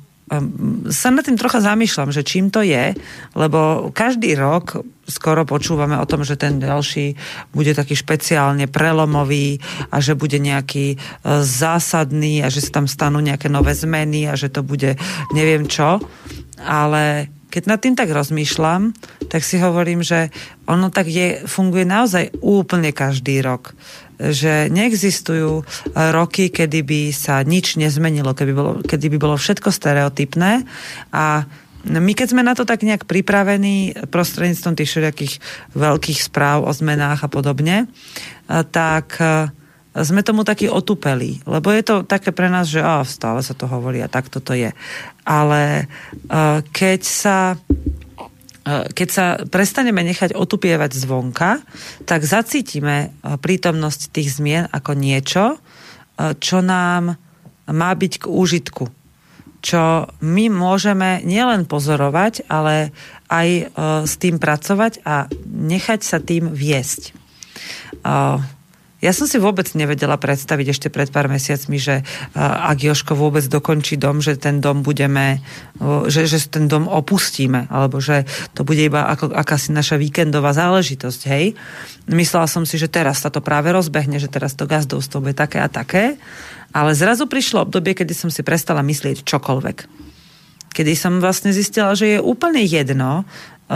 [0.88, 2.96] sa nad tým trocha zamýšľam, že čím to je,
[3.36, 7.20] lebo každý rok skoro počúvame o tom, že ten ďalší
[7.52, 9.60] bude taký špeciálne prelomový
[9.91, 10.98] a že bude nejaký e,
[11.44, 14.96] zásadný a že sa tam stanú nejaké nové zmeny a že to bude
[15.36, 16.00] neviem čo.
[16.63, 18.96] Ale keď nad tým tak rozmýšľam,
[19.28, 20.32] tak si hovorím, že
[20.64, 23.76] ono tak je, funguje naozaj úplne každý rok.
[24.16, 25.64] Že neexistujú e,
[26.16, 30.64] roky, kedy by sa nič nezmenilo, kedy, bolo, kedy by bolo všetko stereotypné.
[31.12, 31.44] A
[31.82, 35.34] my keď sme na to tak nejak pripravení prostredníctvom tých všetkých
[35.74, 37.88] veľkých správ o zmenách a podobne, e,
[38.64, 39.52] tak e,
[39.91, 43.67] sme tomu takí otupeli, lebo je to také pre nás, že á, stále sa to
[43.67, 44.71] hovorí a tak toto je.
[45.27, 45.91] Ale
[46.71, 47.60] keď sa
[48.62, 51.65] E, keď sa prestaneme nechať otupievať zvonka,
[52.06, 57.17] tak zacítime e, prítomnosť tých zmien ako niečo, e, čo nám
[57.71, 58.86] má byť k úžitku.
[59.62, 62.89] Čo my môžeme nielen pozorovať, ale
[63.30, 63.49] aj
[64.10, 67.13] s tým pracovať a nechať sa tým viesť.
[69.02, 72.06] Ja som si vôbec nevedela predstaviť ešte pred pár mesiacmi, že
[72.38, 75.42] ak Joško vôbec dokončí dom, že ten dom budeme,
[76.06, 81.22] že, že ten dom opustíme, alebo že to bude iba ako, akási naša víkendová záležitosť,
[81.34, 81.58] hej.
[82.14, 85.58] Myslela som si, že teraz sa to práve rozbehne, že teraz to gazdovstvo bude také
[85.58, 86.22] a také,
[86.70, 90.10] ale zrazu prišlo obdobie, kedy som si prestala myslieť čokoľvek
[90.72, 93.28] kedy som vlastne zistila, že je úplne jedno,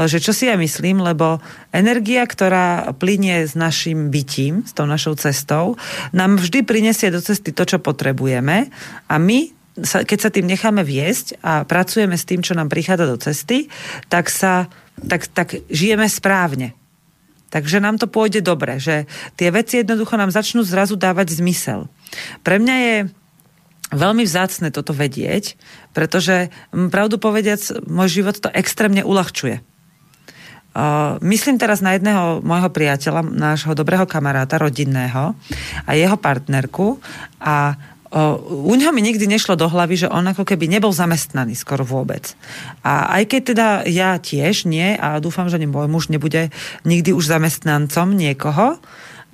[0.04, 1.40] že čo si ja myslím, lebo
[1.72, 5.80] energia, ktorá plinie s našim bytím, s tou našou cestou,
[6.12, 8.68] nám vždy prinesie do cesty to, čo potrebujeme
[9.08, 13.06] a my sa, keď sa tým necháme viesť a pracujeme s tým, čo nám prichádza
[13.08, 13.72] do cesty,
[14.08, 14.72] tak sa
[15.04, 16.72] tak, tak žijeme správne.
[17.52, 19.08] Takže nám to pôjde dobre, že
[19.40, 21.88] tie veci jednoducho nám začnú zrazu dávať zmysel.
[22.44, 22.96] Pre mňa je
[23.96, 25.56] veľmi vzácne toto vedieť,
[25.96, 29.75] pretože pravdu povediac, môj život to extrémne uľahčuje
[31.24, 35.32] myslím teraz na jedného môjho priateľa, nášho dobrého kamaráta, rodinného
[35.88, 37.00] a jeho partnerku
[37.40, 37.80] a
[38.48, 42.32] u ňoho mi nikdy nešlo do hlavy, že on ako keby nebol zamestnaný skoro vôbec.
[42.80, 46.48] A aj keď teda ja tiež nie, a dúfam, že ani môj muž nebude
[46.88, 48.80] nikdy už zamestnancom niekoho,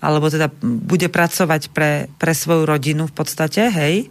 [0.01, 4.09] alebo teda bude pracovať pre, pre svoju rodinu v podstate, hej,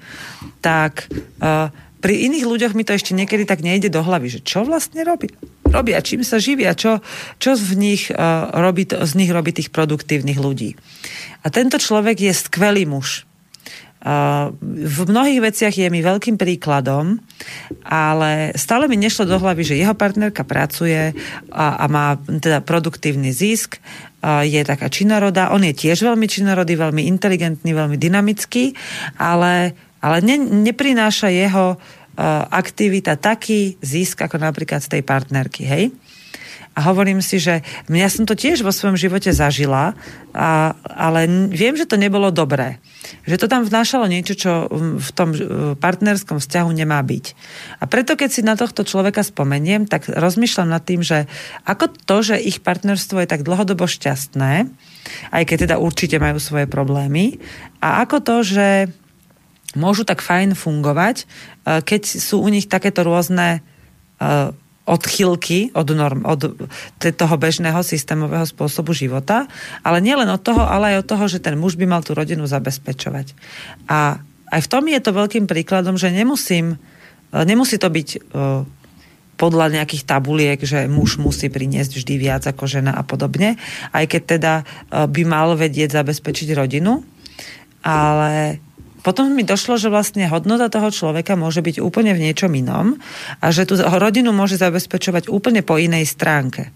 [0.63, 1.11] tak
[1.43, 1.67] uh,
[2.01, 5.29] pri iných ľuďoch mi to ešte niekedy tak nejde do hlavy, že čo vlastne robí?
[5.69, 7.05] Robia, čím sa živia, čo,
[7.37, 10.75] čo v nich, uh, robí, z nich robí tých produktívnych ľudí.
[11.45, 13.29] A tento človek je skvelý muž.
[14.01, 17.21] Uh, v mnohých veciach je mi veľkým príkladom,
[17.85, 21.13] ale stále mi nešlo do hlavy, že jeho partnerka pracuje
[21.53, 26.81] a, a má teda produktívny zisk, uh, je taká činoroda, on je tiež veľmi činorodý,
[26.81, 28.73] veľmi inteligentný, veľmi dynamický,
[29.21, 31.81] ale ale ne, neprináša jeho uh,
[32.49, 35.85] aktivita taký zisk, ako napríklad z tej partnerky, hej?
[36.71, 39.99] A hovorím si, že ja som to tiež vo svojom živote zažila,
[40.31, 42.79] a, ale viem, že to nebolo dobré.
[43.27, 45.35] Že to tam vnášalo niečo, čo v tom
[45.83, 47.25] partnerskom vzťahu nemá byť.
[47.83, 51.27] A preto, keď si na tohto človeka spomeniem, tak rozmýšľam nad tým, že
[51.67, 54.71] ako to, že ich partnerstvo je tak dlhodobo šťastné,
[55.35, 57.43] aj keď teda určite majú svoje problémy,
[57.83, 58.69] a ako to, že
[59.79, 61.25] môžu tak fajn fungovať, e,
[61.83, 63.61] keď sú u nich takéto rôzne
[64.19, 64.51] e,
[64.91, 66.59] odchylky od, norm, od
[66.99, 69.47] toho bežného systémového spôsobu života,
[69.87, 72.43] ale nielen od toho, ale aj od toho, že ten muž by mal tú rodinu
[72.51, 73.39] zabezpečovať.
[73.87, 74.19] A
[74.51, 76.75] aj v tom je to veľkým príkladom, že nemusím,
[77.31, 78.09] e, nemusí to byť
[79.41, 83.57] podľa nejakých tabuliek, že muž musí priniesť vždy viac ako žena a podobne,
[83.89, 84.53] aj keď teda
[85.09, 87.01] by mal vedieť zabezpečiť rodinu,
[87.81, 88.61] ale
[89.01, 93.01] potom mi došlo, že vlastne hodnota toho človeka môže byť úplne v niečom inom
[93.41, 96.73] a že tú rodinu môže zabezpečovať úplne po inej stránke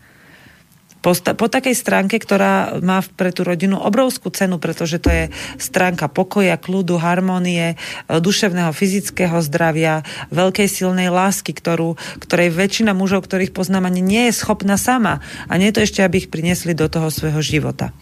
[1.05, 5.25] po, po takej stránke, ktorá má pre tú rodinu obrovskú cenu, pretože to je
[5.61, 7.77] stránka pokoja, kľudu, harmonie,
[8.09, 10.01] e, duševného, fyzického zdravia,
[10.33, 15.21] veľkej silnej lásky, ktorú, ktorej väčšina mužov, ktorých poznám, ani nie je schopná sama.
[15.45, 17.93] A nie je to ešte, aby ich priniesli do toho svojho života.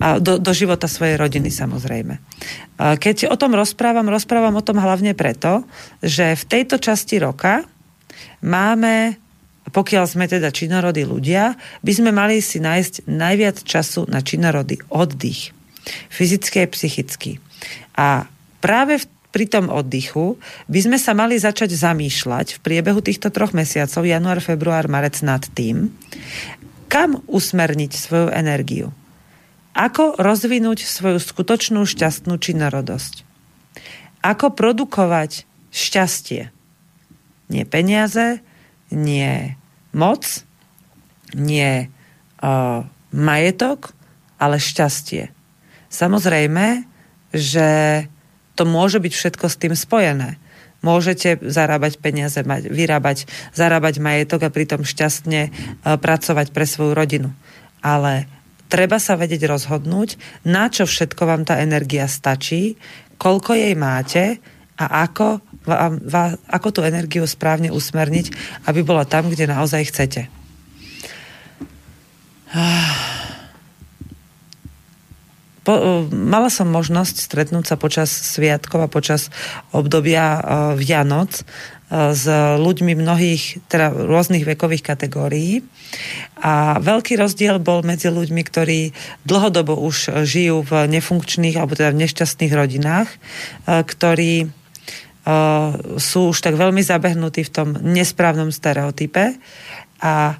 [0.00, 2.18] A do, do života svojej rodiny samozrejme.
[2.78, 5.64] Keď o tom rozprávam, rozprávam o tom hlavne preto,
[6.02, 7.64] že v tejto časti roka
[8.44, 9.20] máme
[9.64, 15.56] pokiaľ sme teda činorodí ľudia, by sme mali si nájsť najviac času na činorodý oddych.
[16.12, 17.40] Fyzický a psychický.
[17.96, 18.28] A
[18.60, 20.38] práve v pri tom oddychu
[20.70, 25.42] by sme sa mali začať zamýšľať v priebehu týchto troch mesiacov, január, február, marec nad
[25.58, 25.90] tým,
[26.86, 28.94] kam usmerniť svoju energiu.
[29.74, 33.26] Ako rozvinúť svoju skutočnú šťastnú činorodosť.
[34.22, 36.54] Ako produkovať šťastie.
[37.50, 38.38] Nie peniaze,
[38.94, 39.58] nie
[39.90, 40.46] moc,
[41.34, 43.90] nie uh, majetok,
[44.38, 45.34] ale šťastie.
[45.90, 46.86] Samozrejme,
[47.34, 47.68] že
[48.54, 50.38] to môže byť všetko s tým spojené.
[50.84, 55.50] Môžete zarábať peniaze, mať, vyrábať, zarábať majetok a pritom šťastne
[55.82, 57.34] pracovať pre svoju rodinu.
[57.80, 58.30] Ale
[58.68, 60.16] treba sa vedieť rozhodnúť,
[60.48, 62.78] na čo všetko vám tá energia stačí,
[63.16, 64.42] koľko jej máte
[64.74, 65.38] a ako,
[66.50, 68.26] ako tú energiu správne usmerniť,
[68.66, 70.22] aby bola tam, kde naozaj chcete.
[75.64, 79.32] Po, mala som možnosť stretnúť sa počas sviatkov a počas
[79.72, 80.40] obdobia uh,
[80.76, 81.40] Vianoc
[81.94, 82.26] s
[82.58, 85.62] ľuďmi mnohých, teda rôznych vekových kategórií.
[86.42, 88.90] A veľký rozdiel bol medzi ľuďmi, ktorí
[89.22, 94.50] dlhodobo už žijú v nefunkčných alebo teda v nešťastných rodinách, uh, ktorí
[95.96, 99.40] sú už tak veľmi zabehnutí v tom nesprávnom stereotype
[100.04, 100.36] a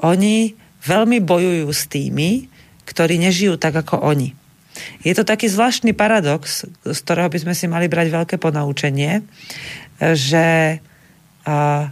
[0.00, 0.56] oni
[0.88, 2.48] veľmi bojujú s tými,
[2.88, 4.32] ktorí nežijú tak ako oni.
[5.04, 9.20] Je to taký zvláštny paradox, z ktorého by sme si mali brať veľké ponaučenie,
[10.00, 10.80] že
[11.46, 11.90] a,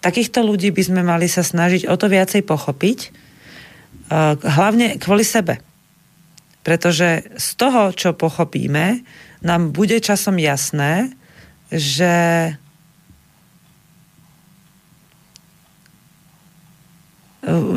[0.00, 2.98] takýchto ľudí by sme mali sa snažiť o to viacej pochopiť,
[4.10, 5.62] a, hlavne kvôli sebe.
[6.60, 9.00] Pretože z toho, čo pochopíme,
[9.40, 11.16] nám bude časom jasné,
[11.72, 12.12] že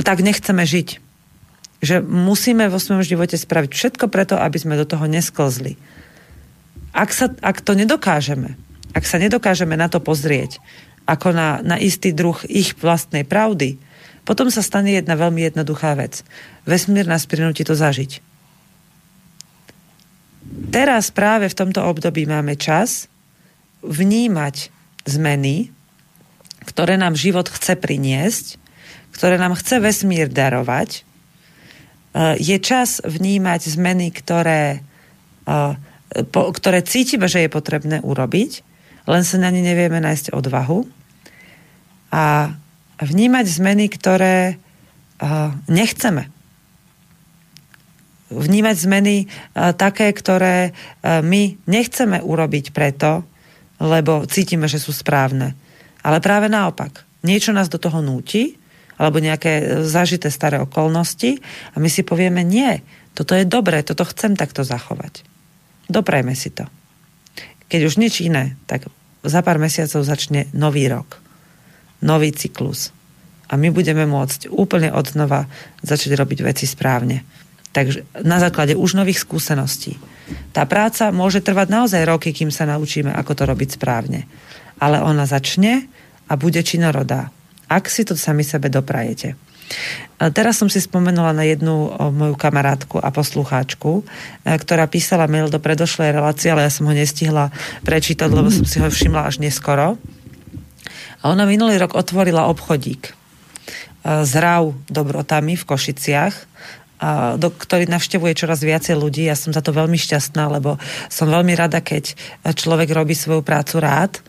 [0.03, 0.89] tak nechceme žiť.
[1.83, 5.79] Že musíme vo svojom živote spraviť všetko preto, aby sme do toho nesklzli.
[6.91, 8.59] Ak, sa, ak to nedokážeme,
[8.93, 10.61] ak sa nedokážeme na to pozrieť,
[11.03, 13.75] ako na, na istý druh ich vlastnej pravdy,
[14.23, 16.23] potom sa stane jedna veľmi jednoduchá vec.
[16.63, 18.23] Vesmír nás prinúti to zažiť.
[20.71, 23.11] Teraz práve v tomto období máme čas,
[23.83, 24.71] vnímať
[25.03, 25.75] zmeny,
[26.63, 28.55] ktoré nám život chce priniesť,
[29.11, 30.89] ktoré nám chce vesmír darovať.
[30.95, 31.01] E,
[32.39, 34.79] je čas vnímať zmeny, ktoré,
[35.43, 38.63] e, ktoré cítime, že je potrebné urobiť,
[39.07, 40.85] len sa na ne nevieme nájsť odvahu.
[42.13, 42.53] A
[43.01, 44.55] vnímať zmeny, ktoré e,
[45.67, 46.29] nechceme.
[48.33, 50.73] Vnímať zmeny také, ktoré
[51.05, 53.21] my nechceme urobiť preto,
[53.77, 55.53] lebo cítime, že sú správne.
[56.01, 57.05] Ale práve naopak.
[57.21, 58.57] Niečo nás do toho núti,
[58.97, 61.41] alebo nejaké zažité staré okolnosti
[61.73, 62.81] a my si povieme, nie,
[63.13, 65.25] toto je dobré, toto chcem takto zachovať.
[65.89, 66.65] Doprajme si to.
[67.67, 68.87] Keď už nič iné, tak
[69.23, 71.19] za pár mesiacov začne nový rok.
[72.03, 72.91] Nový cyklus.
[73.47, 75.47] A my budeme môcť úplne od znova
[75.85, 77.23] začať robiť veci správne.
[77.73, 79.97] Takže na základe už nových skúseností.
[80.53, 84.29] Tá práca môže trvať naozaj roky, kým sa naučíme, ako to robiť správne.
[84.77, 85.89] Ale ona začne
[86.29, 87.33] a bude činorodá.
[87.67, 89.33] Ak si to sami sebe doprajete.
[90.31, 94.03] Teraz som si spomenula na jednu moju kamarátku a poslucháčku, e,
[94.55, 97.51] ktorá písala mail do predošlej relácie, ale ja som ho nestihla
[97.83, 99.99] prečítať, lebo som si ho všimla až neskoro.
[101.19, 103.11] A ona minulý rok otvorila obchodík e,
[104.23, 106.53] s RAU dobrotami v Košiciach
[107.35, 109.27] do, ktorý navštevuje čoraz viacej ľudí.
[109.27, 110.79] Ja som za to veľmi šťastná, lebo
[111.11, 112.15] som veľmi rada, keď
[112.47, 114.23] človek robí svoju prácu rád.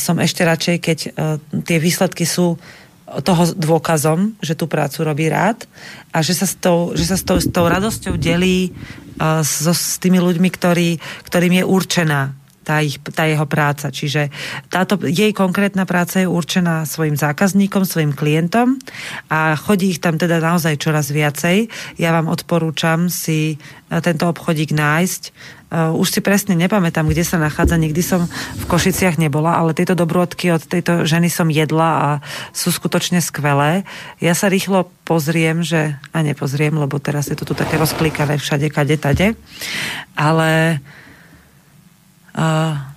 [0.00, 0.98] Som ešte radšej, keď
[1.60, 2.56] tie výsledky sú
[3.26, 5.66] toho dôkazom, že tú prácu robí rád
[6.14, 8.70] a že sa s tou, že sa s tou, s tou radosťou delí
[9.18, 12.38] uh, so, s tými ľuďmi, ktorý, ktorým je určená
[12.70, 13.90] tá, ich, tá jeho práca.
[13.90, 14.30] Čiže
[14.70, 18.78] táto jej konkrétna práca je určená svojim zákazníkom, svojim klientom
[19.26, 21.66] a chodí ich tam teda naozaj čoraz viacej.
[21.98, 25.22] Ja vám odporúčam si e, tento obchodík nájsť
[25.70, 28.26] už si presne nepamätám, kde sa nachádza, nikdy som
[28.58, 32.08] v Košiciach nebola, ale tieto dobrôdky od tejto ženy som jedla a
[32.50, 33.86] sú skutočne skvelé.
[34.18, 35.94] Ja sa rýchlo pozriem, že...
[36.10, 39.38] A nepozriem, lebo teraz je to tu také rozklikané všade, kade, tade.
[40.18, 40.82] Ale...
[42.34, 42.89] Uh,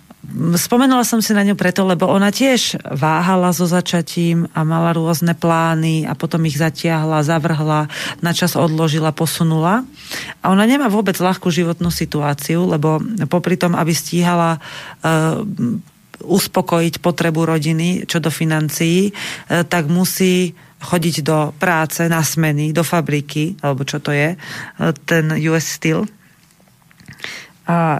[0.55, 5.35] Spomenula som si na ňu preto, lebo ona tiež váhala so začatím a mala rôzne
[5.35, 7.91] plány a potom ich zatiahla, zavrhla,
[8.23, 9.83] načas odložila, posunula.
[10.39, 15.43] A ona nemá vôbec ľahkú životnú situáciu, lebo popri tom, aby stíhala uh,
[16.23, 22.87] uspokojiť potrebu rodiny čo do financií, uh, tak musí chodiť do práce, na smeny, do
[22.87, 26.07] fabriky, alebo čo to je, uh, ten US Steel.
[27.67, 27.99] A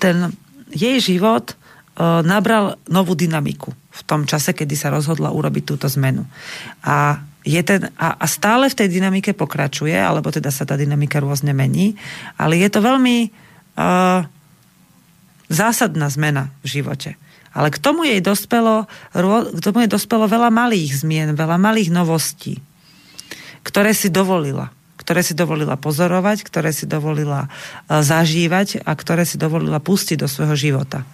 [0.00, 0.45] ten
[0.76, 1.56] jej život
[1.96, 6.28] uh, nabral novú dynamiku v tom čase, kedy sa rozhodla urobiť túto zmenu.
[6.84, 11.16] A, je ten, a, a stále v tej dynamike pokračuje, alebo teda sa tá dynamika
[11.16, 11.96] rôzne mení,
[12.36, 13.32] ale je to veľmi
[13.80, 14.28] uh,
[15.48, 17.16] zásadná zmena v živote.
[17.56, 18.84] Ale k tomu jej dospelo,
[19.56, 22.60] k tomu jej dospelo veľa malých zmien, veľa malých novostí,
[23.64, 29.38] ktoré si dovolila ktoré si dovolila pozorovať, ktoré si dovolila uh, zažívať a ktoré si
[29.38, 31.06] dovolila pustiť do svojho života.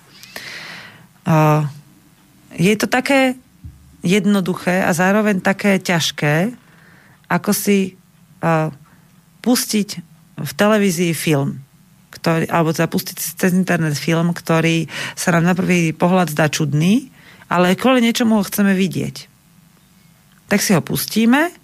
[1.28, 1.68] Uh,
[2.56, 3.36] je to také
[4.00, 6.56] jednoduché a zároveň také ťažké,
[7.28, 8.00] ako si
[8.40, 8.72] uh,
[9.44, 9.88] pustiť
[10.40, 11.60] v televízii film,
[12.16, 17.12] ktorý, alebo teda pustiť cez internet film, ktorý sa nám na prvý pohľad zdá čudný,
[17.52, 19.28] ale kvôli niečomu ho chceme vidieť.
[20.48, 21.61] Tak si ho pustíme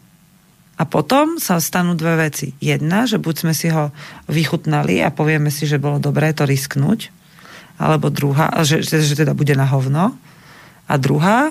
[0.78, 2.54] a potom sa stanú dve veci.
[2.62, 3.90] Jedna, že buď sme si ho
[4.30, 7.10] vychutnali a povieme si, že bolo dobré to risknúť,
[7.82, 10.14] alebo druhá, že, že, že teda bude na hovno.
[10.86, 11.50] A druhá,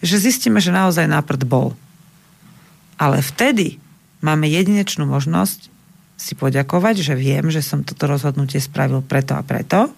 [0.00, 1.76] že zistíme, že naozaj náprd bol.
[2.96, 3.76] Ale vtedy
[4.24, 5.68] máme jedinečnú možnosť
[6.16, 9.92] si poďakovať, že viem, že som toto rozhodnutie spravil preto a preto,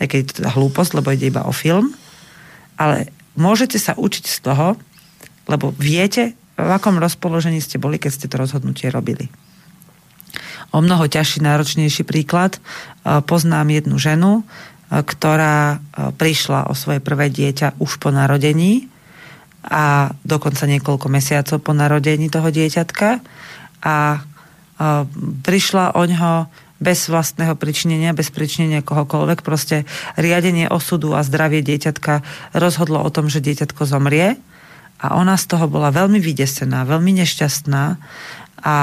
[0.00, 1.92] aj keď je to teda hlúposť, lebo ide iba o film,
[2.80, 4.78] ale môžete sa učiť z toho,
[5.50, 9.28] lebo viete, v akom rozpoložení ste boli, keď ste to rozhodnutie robili.
[10.72, 12.56] O mnoho ťažší, náročnejší príklad.
[12.56, 12.60] E,
[13.20, 14.44] poznám jednu ženu, e,
[15.04, 18.88] ktorá e, prišla o svoje prvé dieťa už po narodení
[19.62, 23.22] a dokonca niekoľko mesiacov po narodení toho dieťatka
[23.86, 24.26] a
[25.46, 26.50] prišla o ňo
[26.82, 29.46] bez vlastného pričinenia, bez pričinenia kohokoľvek.
[29.46, 29.86] Proste
[30.18, 32.26] riadenie osudu a zdravie dieťatka
[32.58, 34.34] rozhodlo o tom, že dieťatko zomrie
[35.02, 37.96] a ona z toho bola veľmi vydesená, veľmi nešťastná a,
[38.62, 38.76] a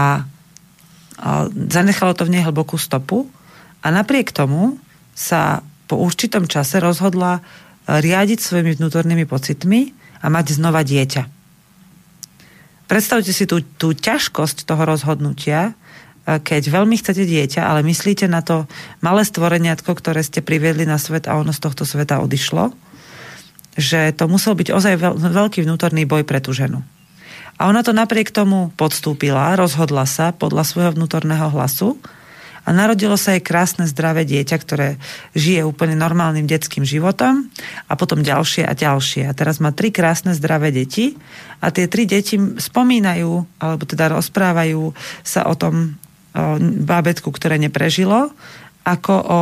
[1.72, 3.24] zanechalo to v nej hlbokú stopu
[3.80, 4.76] a napriek tomu
[5.16, 7.42] sa po určitom čase rozhodla e,
[8.04, 11.24] riadiť svojimi vnútornými pocitmi a mať znova dieťa.
[12.92, 15.72] Predstavte si tú, tú ťažkosť toho rozhodnutia,
[16.28, 18.68] e, keď veľmi chcete dieťa, ale myslíte na to
[19.00, 22.89] malé stvoreniatko, ktoré ste priviedli na svet a ono z tohto sveta odišlo
[23.80, 26.84] že to musel byť ozaj veľký vnútorný boj pre tú ženu.
[27.60, 32.00] A ona to napriek tomu podstúpila, rozhodla sa podľa svojho vnútorného hlasu
[32.64, 34.96] a narodilo sa jej krásne zdravé dieťa, ktoré
[35.36, 37.50] žije úplne normálnym detským životom
[37.90, 39.28] a potom ďalšie a ďalšie.
[39.28, 41.18] A teraz má tri krásne zdravé deti
[41.60, 46.00] a tie tri deti spomínajú, alebo teda rozprávajú sa o tom
[46.30, 48.30] o bábetku, ktoré neprežilo,
[48.86, 49.42] ako o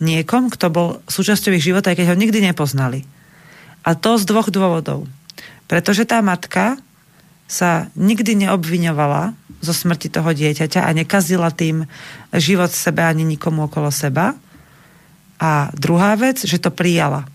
[0.00, 3.04] niekom, kto bol súčasťou ich života, aj keď ho nikdy nepoznali.
[3.82, 5.10] A to z dvoch dôvodov.
[5.66, 6.78] Pretože tá matka
[7.50, 11.86] sa nikdy neobviňovala zo smrti toho dieťaťa a nekazila tým
[12.34, 14.34] život sebe ani nikomu okolo seba.
[15.42, 17.26] A druhá vec, že to prijala.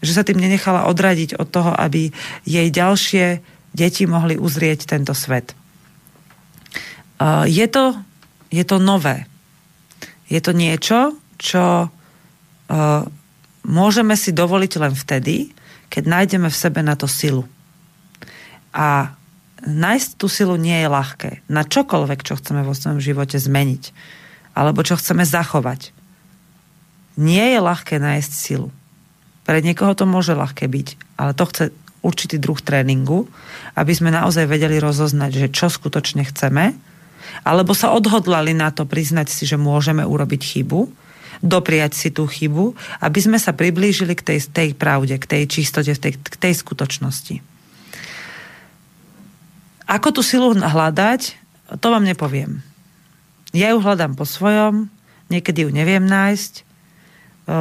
[0.00, 2.10] Že sa tým nenechala odradiť od toho, aby
[2.48, 5.56] jej ďalšie deti mohli uzrieť tento svet.
[7.46, 7.96] Je to,
[8.50, 9.24] je to nové.
[10.28, 11.88] Je to niečo, čo
[13.62, 15.54] môžeme si dovoliť len vtedy,
[15.92, 17.44] keď nájdeme v sebe na to silu.
[18.72, 19.12] A
[19.60, 21.44] nájsť tú silu nie je ľahké.
[21.52, 23.92] Na čokoľvek, čo chceme vo svojom živote zmeniť.
[24.56, 25.92] Alebo čo chceme zachovať.
[27.20, 28.72] Nie je ľahké nájsť silu.
[29.44, 31.64] Pre niekoho to môže ľahké byť, ale to chce
[32.00, 33.28] určitý druh tréningu,
[33.76, 36.72] aby sme naozaj vedeli rozoznať, že čo skutočne chceme,
[37.44, 41.01] alebo sa odhodlali na to priznať si, že môžeme urobiť chybu
[41.42, 45.90] dopriať si tú chybu, aby sme sa priblížili k tej, tej pravde, k tej čistote,
[45.98, 47.42] tej, k tej skutočnosti.
[49.90, 51.36] Ako tú silu hľadať,
[51.82, 52.62] to vám nepoviem.
[53.52, 54.88] Ja ju hľadám po svojom,
[55.28, 56.52] niekedy ju neviem nájsť.
[56.56, 56.62] E,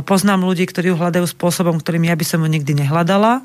[0.06, 3.44] poznám ľudí, ktorí ju hľadajú spôsobom, ktorým ja by som ju nikdy nehľadala.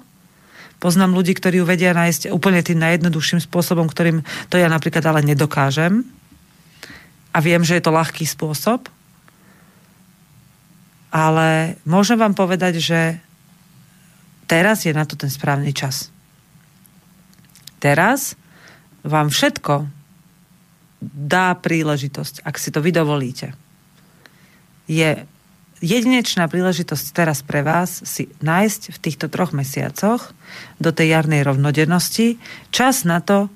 [0.79, 4.23] Poznám ľudí, ktorí ju vedia nájsť úplne tým najjednoduchším spôsobom, ktorým
[4.53, 6.05] to ja napríklad ale nedokážem.
[7.33, 8.87] A viem, že je to ľahký spôsob.
[11.17, 13.01] Ale môžem vám povedať, že
[14.45, 16.13] teraz je na to ten správny čas.
[17.81, 18.37] Teraz
[19.01, 19.89] vám všetko
[21.01, 23.57] dá príležitosť, ak si to vy dovolíte.
[24.85, 25.25] Je
[25.81, 30.37] jedinečná príležitosť teraz pre vás si nájsť v týchto troch mesiacoch
[30.77, 32.37] do tej jarnej rovnodennosti
[32.69, 33.49] čas na to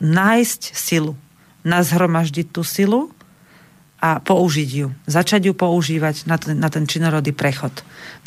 [0.00, 1.12] nájsť silu,
[1.64, 3.12] nazhromaždiť tú silu
[3.96, 4.92] a použiť ju.
[5.08, 7.72] Začať ju používať na ten, na ten činorodý prechod,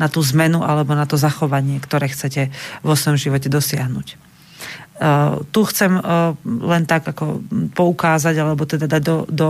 [0.01, 2.49] na tú zmenu alebo na to zachovanie, ktoré chcete
[2.82, 4.30] vo svojom živote dosiahnuť.
[4.99, 7.39] Uh, tu chcem uh, len tak ako
[7.72, 9.49] poukázať, alebo teda dať do, do,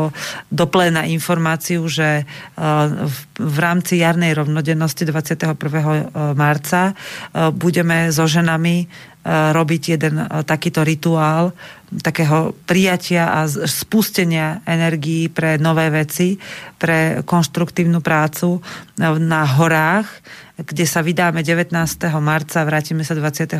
[0.53, 5.57] do pléna informáciu, že uh, v, v rámci jarnej rovnodennosti 21.
[6.38, 6.93] marca
[7.57, 8.86] budeme so ženami
[9.28, 10.15] robiť jeden
[10.47, 11.51] takýto rituál
[11.89, 16.38] takého prijatia a spustenia energií pre nové veci,
[16.78, 18.61] pre konštruktívnu prácu
[19.01, 20.05] na horách,
[20.59, 21.74] kde sa vydáme 19.
[22.22, 23.57] marca, vrátime sa 22.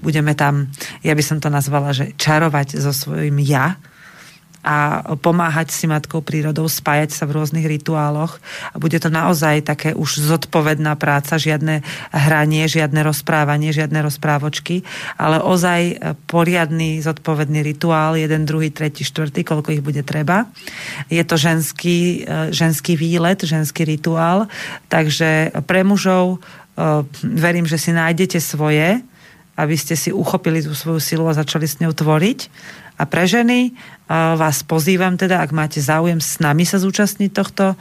[0.00, 0.72] Budeme tam,
[1.04, 3.76] ja by som to nazvala, že čarovať so svojím ja,
[4.60, 8.36] a pomáhať si matkou prírodou, spájať sa v rôznych rituáloch.
[8.72, 11.80] A bude to naozaj také už zodpovedná práca, žiadne
[12.12, 14.84] hranie, žiadne rozprávanie, žiadne rozprávočky,
[15.16, 15.96] ale ozaj
[16.28, 20.44] poriadny zodpovedný rituál, jeden, druhý, tretí, štvrtý, koľko ich bude treba.
[21.08, 24.44] Je to ženský, e, ženský výlet, ženský rituál,
[24.92, 26.38] takže pre mužov e,
[27.24, 29.00] verím, že si nájdete svoje,
[29.56, 32.40] aby ste si uchopili tú svoju silu a začali s ňou tvoriť
[33.00, 33.72] a pre ženy
[34.10, 37.78] vás pozývam teda, ak máte záujem s nami sa zúčastniť tohto,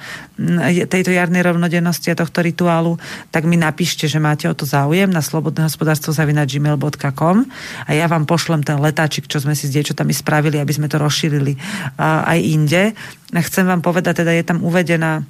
[0.86, 3.02] tejto jarnej rovnodennosti a tohto rituálu,
[3.34, 7.38] tak mi napíšte, že máte o to záujem na slobodné hospodárstvo gmail.com
[7.84, 11.02] a ja vám pošlem ten letáčik, čo sme si s diečotami spravili, aby sme to
[11.02, 11.58] rozšírili
[11.98, 12.94] aj inde.
[13.34, 15.26] Chcem vám povedať, teda je tam uvedená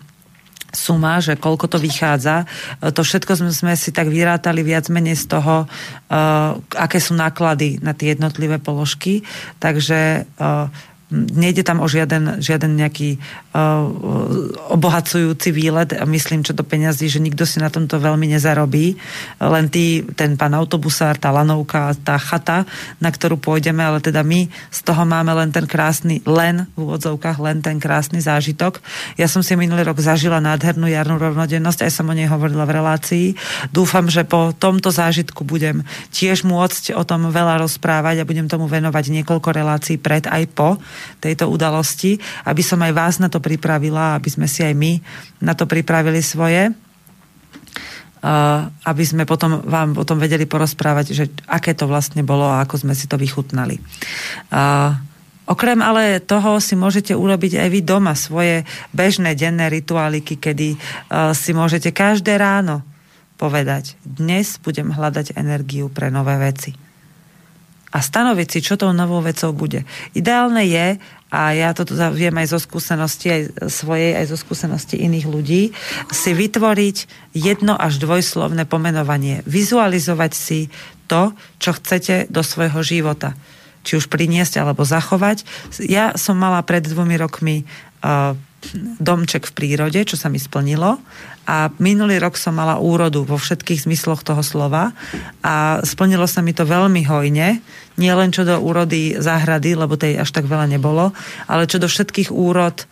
[0.70, 2.46] suma, že koľko to vychádza.
[2.82, 7.82] To všetko sme, sme si tak vyrátali viac menej z toho, uh, aké sú náklady
[7.82, 9.26] na tie jednotlivé položky.
[9.58, 10.70] Takže uh,
[11.10, 13.90] nejde tam o žiaden, žiaden nejaký uh,
[14.70, 18.94] obohacujúci výlet myslím, čo do peňazí, že nikto si na tomto veľmi nezarobí.
[19.42, 22.70] Len tý, ten pán autobusár, tá lanovka, tá chata,
[23.02, 27.38] na ktorú pôjdeme, ale teda my z toho máme len ten krásny, len v úvodzovkách,
[27.42, 28.78] len ten krásny zážitok.
[29.18, 32.76] Ja som si minulý rok zažila nádhernú jarnú rovnodennosť, aj som o nej hovorila v
[32.78, 33.28] relácii.
[33.74, 35.82] Dúfam, že po tomto zážitku budem
[36.14, 40.78] tiež môcť o tom veľa rozprávať a budem tomu venovať niekoľko relácií pred aj po
[41.20, 45.00] tejto udalosti, aby som aj vás na to pripravila, aby sme si aj my
[45.44, 46.72] na to pripravili svoje
[48.84, 52.92] aby sme potom vám potom vedeli porozprávať, že aké to vlastne bolo a ako sme
[52.92, 53.80] si to vychutnali.
[55.48, 60.76] Okrem ale toho si môžete urobiť aj vy doma svoje bežné denné rituáliky, kedy
[61.32, 62.84] si môžete každé ráno
[63.40, 66.89] povedať, dnes budem hľadať energiu pre nové veci
[67.90, 69.86] a stanoviť si, čo tou novou vecou bude.
[70.14, 75.30] Ideálne je, a ja to viem aj zo skúsenosti aj svojej, aj zo skúsenosti iných
[75.30, 75.62] ľudí,
[76.10, 76.98] si vytvoriť
[77.38, 79.46] jedno až dvojslovné pomenovanie.
[79.46, 80.60] Vizualizovať si
[81.06, 83.38] to, čo chcete do svojho života.
[83.86, 85.46] Či už priniesť alebo zachovať.
[85.82, 88.34] Ja som mala pred dvomi rokmi uh,
[89.00, 91.00] domček v prírode, čo sa mi splnilo.
[91.50, 94.94] A minulý rok som mala úrodu vo všetkých zmysloch toho slova
[95.42, 97.58] a splnilo sa mi to veľmi hojne,
[97.98, 101.10] nie len čo do úrody záhrady, lebo tej až tak veľa nebolo,
[101.50, 102.86] ale čo do všetkých úrod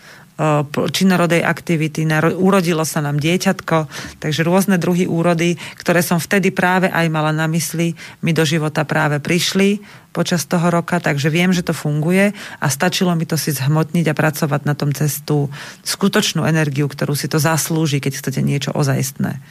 [0.94, 2.06] činorodej aktivity,
[2.38, 3.90] urodilo sa nám dieťatko,
[4.22, 8.86] takže rôzne druhy úrody, ktoré som vtedy práve aj mala na mysli, mi do života
[8.86, 9.82] práve prišli
[10.14, 14.18] počas toho roka, takže viem, že to funguje a stačilo mi to si zhmotniť a
[14.18, 15.50] pracovať na tom cestu
[15.86, 19.42] skutočnú energiu, ktorú si to zaslúži, keď chcete niečo ozajstné.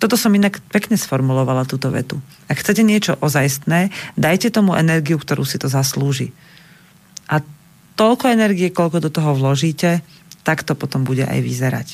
[0.00, 2.24] Toto som inak pekne sformulovala, túto vetu.
[2.48, 6.32] Ak chcete niečo ozajstné, dajte tomu energiu, ktorú si to zaslúži.
[7.28, 7.44] A
[8.00, 10.00] toľko energie, koľko do toho vložíte,
[10.40, 11.88] tak to potom bude aj vyzerať.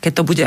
[0.00, 0.46] Keď to bude,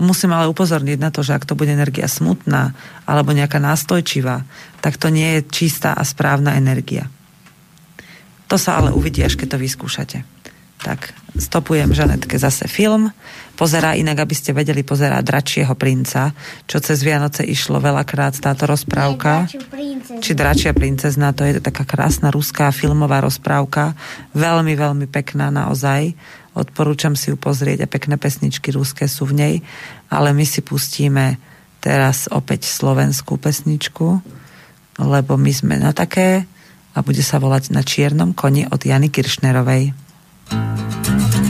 [0.00, 2.72] musím ale upozorniť na to, že ak to bude energia smutná
[3.04, 4.48] alebo nejaká nástojčivá,
[4.80, 7.12] tak to nie je čistá a správna energia.
[8.48, 10.18] To sa ale uvidí, až keď to vyskúšate.
[10.80, 13.12] Tak, stopujem Žanetke zase film
[13.54, 16.34] pozerá inak, aby ste vedeli, pozerá Dračieho princa,
[16.66, 19.46] čo cez Vianoce išlo veľakrát táto rozprávka.
[20.20, 23.94] Či Dračia princezna, to je taká krásna ruská filmová rozprávka,
[24.34, 26.12] veľmi, veľmi pekná naozaj.
[26.54, 29.54] Odporúčam si ju pozrieť a pekné pesničky ruské sú v nej,
[30.10, 31.38] ale my si pustíme
[31.82, 34.22] teraz opäť slovenskú pesničku,
[35.02, 36.46] lebo my sme na také
[36.94, 40.06] a bude sa volať Na čiernom koni od Jany Kiršnerovej.
[40.44, 41.43] thank you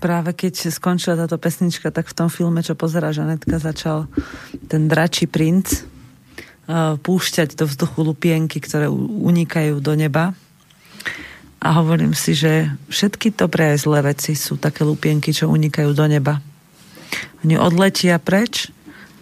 [0.00, 4.08] Práve keď skončila táto pesnička, tak v tom filme, čo pozerá Žanetka, začal
[4.72, 5.84] ten dračí princ
[6.64, 10.32] uh, púšťať do vzduchu lupienky, ktoré unikajú do neba.
[11.60, 16.08] A hovorím si, že všetky dobré aj zlé veci sú také lupienky, čo unikajú do
[16.08, 16.40] neba.
[17.44, 18.72] Oni odletia preč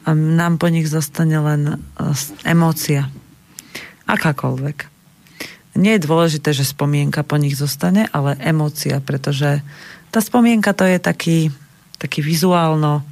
[0.06, 2.14] a nám po nich zostane len uh,
[2.46, 3.10] emócia.
[4.06, 4.94] Akákoľvek.
[5.78, 9.62] Nie je dôležité, že spomienka po nich zostane, ale emócia, pretože
[10.08, 11.38] tá spomienka to je taký,
[12.00, 13.04] taký vizuálno,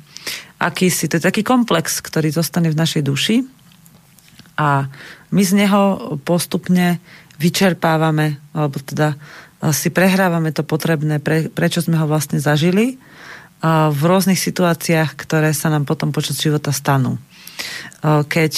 [0.56, 3.36] akýsi, to je taký komplex, ktorý zostane v našej duši
[4.56, 4.88] a
[5.30, 6.96] my z neho postupne
[7.36, 9.12] vyčerpávame, alebo teda
[9.76, 12.96] si prehrávame to potrebné, pre, prečo sme ho vlastne zažili
[13.64, 17.20] v rôznych situáciách, ktoré sa nám potom počas života stanú.
[18.04, 18.52] Keď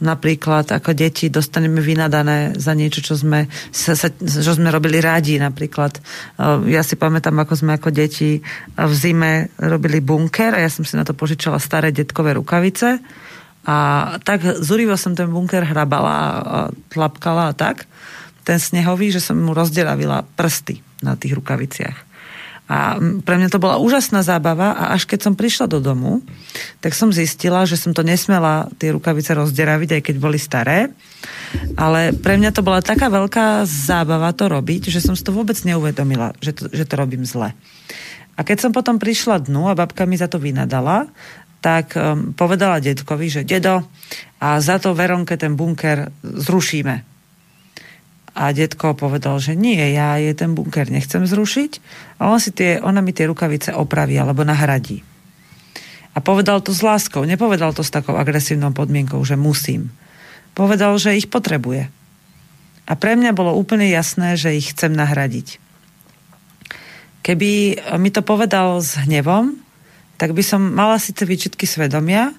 [0.00, 5.36] napríklad ako deti dostaneme vynadané za niečo, čo sme, sa, sa, čo sme robili rádi.
[5.36, 6.00] Napríklad
[6.66, 8.40] ja si pamätám, ako sme ako deti
[8.74, 13.00] v zime robili bunker a ja som si na to požičala staré detkové rukavice
[13.68, 13.76] a
[14.24, 17.84] tak zúrivo som ten bunker hrabala a tlapkala a tak,
[18.40, 22.09] ten snehový, že som mu rozdelavila prsty na tých rukaviciach.
[22.70, 26.22] A pre mňa to bola úžasná zábava a až keď som prišla do domu,
[26.78, 30.94] tak som zistila, že som to nesmela tie rukavice rozderaviť, aj keď boli staré.
[31.74, 35.58] Ale pre mňa to bola taká veľká zábava to robiť, že som si to vôbec
[35.66, 37.50] neuvedomila, že to, že to robím zle.
[38.38, 41.10] A keď som potom prišla dnu a babka mi za to vynadala,
[41.58, 43.82] tak um, povedala detkovi, že dedo,
[44.40, 47.09] a za to Veronke ten bunker zrušíme.
[48.34, 51.72] A detko povedal, že nie, ja je ten bunker nechcem zrušiť
[52.22, 55.02] a on si tie, ona mi tie rukavice opraví alebo nahradí.
[56.14, 59.90] A povedal to s láskou, nepovedal to s takou agresívnou podmienkou, že musím.
[60.54, 61.90] Povedal, že ich potrebuje.
[62.90, 65.62] A pre mňa bolo úplne jasné, že ich chcem nahradiť.
[67.22, 69.54] Keby mi to povedal s hnevom,
[70.18, 72.34] tak by som mala síce výčitky svedomia,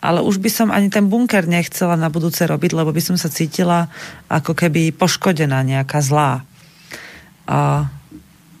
[0.00, 3.32] ale už by som ani ten bunker nechcela na budúce robiť, lebo by som sa
[3.32, 3.88] cítila
[4.28, 6.44] ako keby poškodená, nejaká zlá.
[7.48, 7.88] A,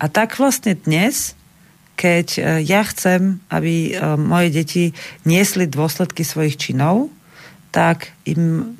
[0.00, 1.36] a tak vlastne dnes,
[1.98, 4.84] keď e, ja chcem, aby e, moje deti
[5.28, 7.12] niesli dôsledky svojich činov,
[7.74, 8.72] tak im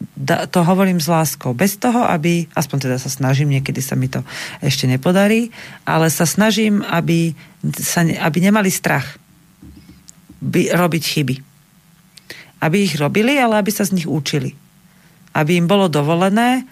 [0.49, 1.53] to hovorím s láskou.
[1.53, 4.25] Bez toho, aby, aspoň teda sa snažím, niekedy sa mi to
[4.65, 5.53] ešte nepodarí,
[5.85, 7.37] ale sa snažím, aby,
[7.77, 9.21] sa, aby nemali strach
[10.41, 11.37] by, robiť chyby
[12.67, 14.59] aby ich robili, ale aby sa z nich učili.
[15.31, 16.67] Aby im bolo dovolené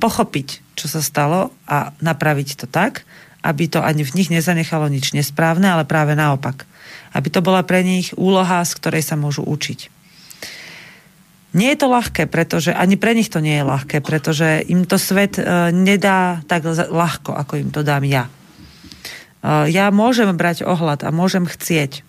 [0.00, 3.04] pochopiť, čo sa stalo a napraviť to tak,
[3.44, 6.64] aby to ani v nich nezanechalo nič nesprávne, ale práve naopak.
[7.12, 9.92] Aby to bola pre nich úloha, z ktorej sa môžu učiť.
[11.54, 14.98] Nie je to ľahké, pretože ani pre nich to nie je ľahké, pretože im to
[14.98, 18.26] svet e, nedá tak ľahko, ako im to dám ja.
[18.26, 22.02] E, ja môžem brať ohľad a môžem chcieť,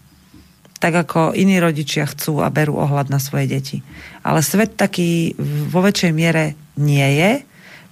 [0.76, 3.78] tak ako iní rodičia chcú a berú ohľad na svoje deti.
[4.22, 5.34] Ale svet taký
[5.72, 7.32] vo väčšej miere nie je,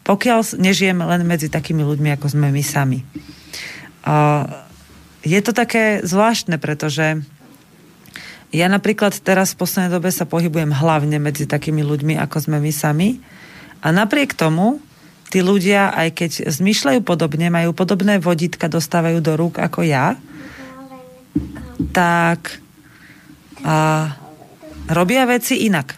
[0.03, 2.99] pokiaľ nežijeme len medzi takými ľuďmi, ako sme my sami.
[5.23, 7.23] Je to také zvláštne, pretože
[8.51, 12.71] ja napríklad teraz v poslednej dobe sa pohybujem hlavne medzi takými ľuďmi, ako sme my
[12.75, 13.23] sami.
[13.79, 14.83] A napriek tomu
[15.33, 20.19] tí ľudia, aj keď zmyšľajú podobne, majú podobné vodítka, dostávajú do rúk ako ja,
[21.89, 22.62] tak
[23.63, 24.11] a
[24.91, 25.95] robia veci inak.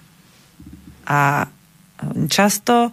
[1.06, 1.50] A
[2.30, 2.92] často e,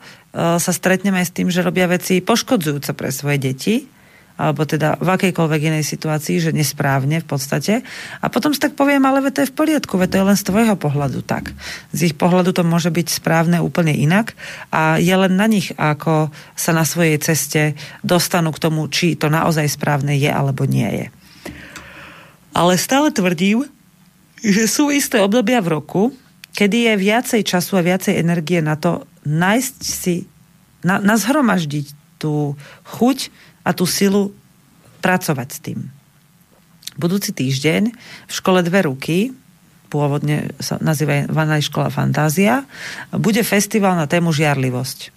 [0.56, 3.76] sa stretneme s tým, že robia veci poškodzujúce pre svoje deti,
[4.42, 7.84] alebo teda v akejkoľvek inej situácii, že nesprávne v podstate.
[8.18, 10.74] A potom si tak poviem, ale to je v poriadku, to je len z tvojho
[10.74, 11.52] pohľadu tak.
[11.92, 14.32] Z ich pohľadu to môže byť správne úplne inak
[14.72, 17.62] a je len na nich, ako sa na svojej ceste
[18.00, 21.06] dostanú k tomu, či to naozaj správne je alebo nie je.
[22.52, 23.68] Ale stále tvrdím,
[24.42, 26.02] že sú isté obdobia v roku,
[26.52, 30.26] kedy je viacej času a viacej energie na to nájsť si,
[30.82, 32.58] na, na zhromaždiť tú
[32.98, 33.30] chuť
[33.62, 34.34] a tú silu
[35.00, 35.80] pracovať s tým.
[36.98, 37.82] Budúci týždeň
[38.28, 39.32] v škole Dve ruky,
[39.88, 41.24] pôvodne sa nazýva
[41.62, 42.66] škola Fantázia,
[43.14, 45.14] bude festival na tému žiarlivosť.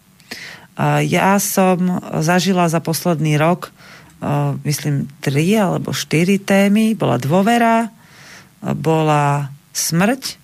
[1.07, 3.71] Ja som zažila za posledný rok,
[4.67, 6.95] myslím, tri alebo štyri témy.
[6.99, 7.87] Bola dôvera,
[8.73, 10.41] bola smrť,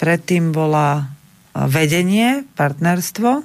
[0.00, 1.12] predtým bola
[1.52, 3.44] vedenie, partnerstvo.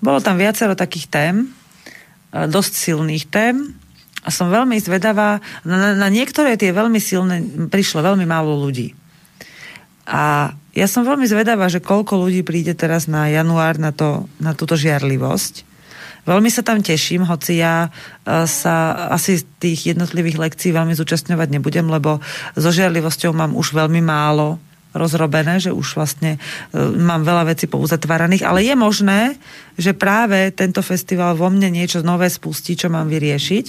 [0.00, 1.36] Bolo tam viacero takých tém,
[2.32, 3.76] dosť silných tém
[4.24, 5.42] a som veľmi zvedavá.
[5.66, 8.94] Na, na niektoré tie veľmi silné prišlo veľmi málo ľudí.
[10.06, 14.54] A ja som veľmi zvedavá, že koľko ľudí príde teraz na január na, to, na
[14.54, 15.69] túto žiarlivosť.
[16.28, 21.48] Veľmi sa tam teším, hoci ja e, sa asi z tých jednotlivých lekcií veľmi zúčastňovať
[21.56, 22.20] nebudem, lebo
[22.56, 24.60] so žiarlivosťou mám už veľmi málo
[24.90, 26.38] rozrobené, že už vlastne e,
[26.80, 29.20] mám veľa vecí pouzatváraných, ale je možné,
[29.78, 33.66] že práve tento festival vo mne niečo nové spustí, čo mám vyriešiť.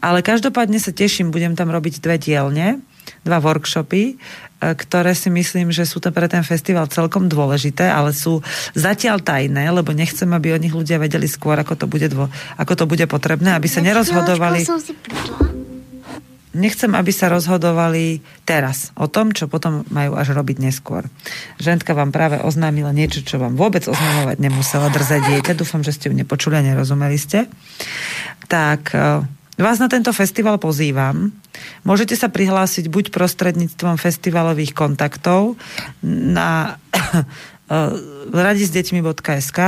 [0.00, 2.80] Ale každopádne sa teším, budem tam robiť dve dielne,
[3.26, 4.14] dva workshopy.
[4.56, 8.40] E, ktoré si myslím, že sú to pre ten festival celkom dôležité, ale sú
[8.72, 12.72] zatiaľ tajné, lebo nechcem, aby o nich ľudia vedeli skôr, ako to bude, dvo, ako
[12.72, 14.64] to bude potrebné, aby sa nerozhodovali...
[16.56, 21.04] Nechcem, aby sa rozhodovali teraz o tom, čo potom majú až robiť neskôr.
[21.60, 25.52] Žentka vám práve oznámila niečo, čo vám vôbec oznamovať nemusela drzať dieťa.
[25.52, 27.44] Dúfam, že ste ju nepočuli a nerozumeli ste.
[28.48, 31.32] Tak e, Vás na tento festival pozývam.
[31.80, 35.56] Môžete sa prihlásiť buď prostredníctvom festivalových kontaktov
[36.04, 36.76] na
[38.46, 39.58] radisdeťmi.sk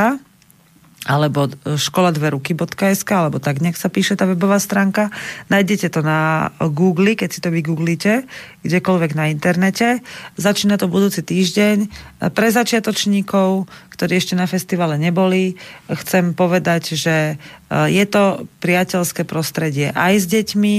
[1.09, 1.49] alebo
[1.81, 5.09] škola dve ruky.sk, alebo tak nech sa píše tá webová stránka.
[5.49, 8.29] Nájdete to na Google, keď si to vygooglite,
[8.61, 10.05] kdekoľvek na internete.
[10.37, 11.89] Začína to budúci týždeň
[12.37, 13.65] pre začiatočníkov,
[13.99, 15.59] ktorí ešte na festivale neboli,
[15.91, 17.35] chcem povedať, že
[17.69, 20.77] je to priateľské prostredie aj s deťmi,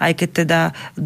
[0.00, 0.60] aj keď teda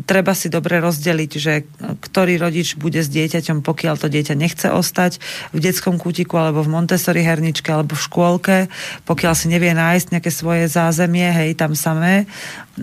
[0.06, 1.66] treba si dobre rozdeliť, že
[2.00, 5.18] ktorý rodič bude s dieťaťom, pokiaľ to dieťa nechce ostať
[5.52, 8.56] v detskom kútiku alebo v Montessori herničke alebo v škôlke,
[9.04, 12.30] pokiaľ si nevie nájsť nejaké svoje zázemie, hej, tam samé,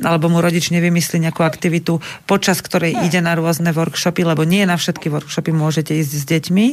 [0.01, 4.79] alebo mu rodič nevymyslí nejakú aktivitu, počas ktorej ide na rôzne workshopy, lebo nie na
[4.79, 6.65] všetky workshopy môžete ísť s deťmi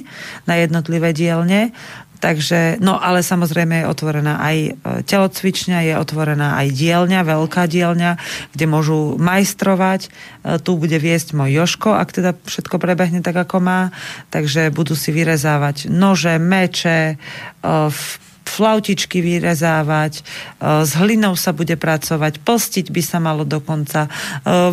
[0.48, 1.76] na jednotlivé dielne,
[2.20, 4.70] Takže, no ale samozrejme je otvorená aj e,
[5.08, 8.20] telocvičňa, je otvorená aj dielňa, veľká dielňa,
[8.52, 10.04] kde môžu majstrovať.
[10.04, 10.08] E,
[10.60, 13.88] tu bude viesť môj Joško, ak teda všetko prebehne tak, ako má.
[14.28, 17.88] Takže budú si vyrezávať nože, meče, e,
[18.50, 20.22] flautičky vyrezávať, e,
[20.82, 24.10] s hlinou sa bude pracovať, postiť by sa malo dokonca.
[24.10, 24.10] E,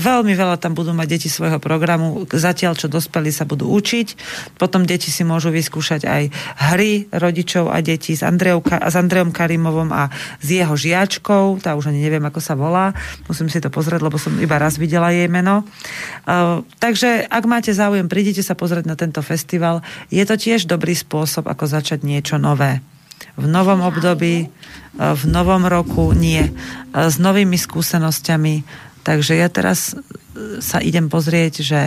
[0.02, 4.08] veľmi veľa tam budú mať deti svojho programu, zatiaľ čo dospelí sa budú učiť.
[4.58, 6.24] Potom deti si môžu vyskúšať aj
[6.74, 10.10] hry rodičov a detí s, Andreou, s Andreom Karimovom a
[10.42, 12.98] s jeho žiačkou, tá už ani neviem, ako sa volá,
[13.30, 15.62] musím si to pozrieť, lebo som iba raz videla jej meno.
[15.62, 15.64] E,
[16.82, 19.86] takže ak máte záujem, prídite sa pozrieť na tento festival.
[20.10, 22.82] Je to tiež dobrý spôsob, ako začať niečo nové
[23.38, 24.48] v novom období, e,
[24.98, 26.52] v novom roku nie, e,
[26.94, 28.66] s novými skúsenosťami.
[29.06, 31.82] Takže ja teraz e, sa idem pozrieť, že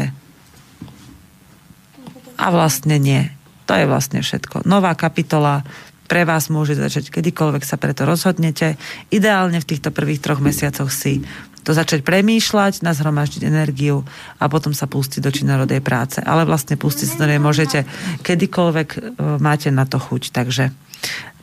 [2.41, 3.29] a vlastne nie.
[3.69, 4.65] To je vlastne všetko.
[4.65, 5.61] Nová kapitola
[6.09, 8.81] pre vás môže začať kedykoľvek sa preto rozhodnete.
[9.13, 11.23] Ideálne v týchto prvých troch mesiacoch si
[11.61, 14.03] to začať premýšľať, nazhromaždiť energiu
[14.41, 16.19] a potom sa pustiť do činorodej práce.
[16.25, 17.85] Ale vlastne pustiť sa do nej môžete
[18.25, 20.33] kedykoľvek máte na to chuť.
[20.33, 20.73] Takže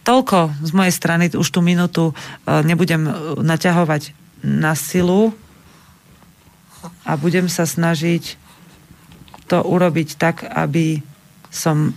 [0.07, 2.13] toľko z mojej strany, už tú minútu e,
[2.63, 3.11] nebudem e,
[3.43, 5.35] naťahovať na silu
[7.03, 8.39] a budem sa snažiť
[9.51, 11.03] to urobiť tak, aby
[11.51, 11.95] som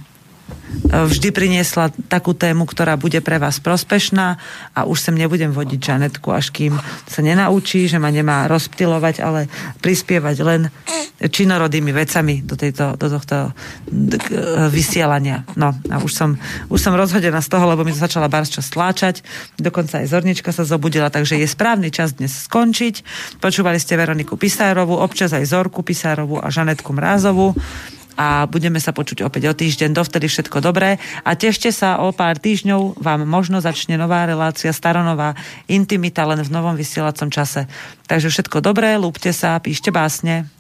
[0.91, 4.39] vždy priniesla takú tému, ktorá bude pre vás prospešná
[4.75, 9.47] a už sem nebudem vodiť Žanetku, až kým sa nenaučí, že ma nemá rozptilovať, ale
[9.83, 10.61] prispievať len
[11.21, 13.53] činorodými vecami do, tejto, do tohto
[14.73, 15.45] vysielania.
[15.55, 16.31] No a už som,
[16.73, 19.21] už som rozhodená z toho, lebo mi to začala barčo stláčať,
[19.61, 23.05] dokonca aj Zornička sa zobudila, takže je správny čas dnes skončiť.
[23.39, 27.53] Počúvali ste Veroniku Pisárovú, občas aj Zorku Pisárovú a Žanetku Mrázovú
[28.21, 29.97] a budeme sa počuť opäť o týždeň.
[29.97, 35.33] Dovtedy všetko dobré a tešte sa o pár týždňov vám možno začne nová relácia, staronová
[35.73, 37.65] intimita len v novom vysielacom čase.
[38.05, 40.53] Takže všetko dobré, lúbte sa, píšte básne.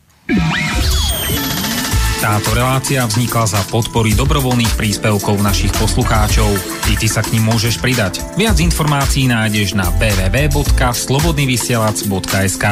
[2.21, 6.53] Táto relácia vznikla za podpory dobrovoľných príspevkov našich poslucháčov.
[6.93, 8.21] I ty sa k ním môžeš pridať.
[8.37, 12.65] Viac informácií nájdeš na www.slobodnyvysielac.sk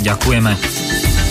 [0.00, 1.23] Ďakujeme.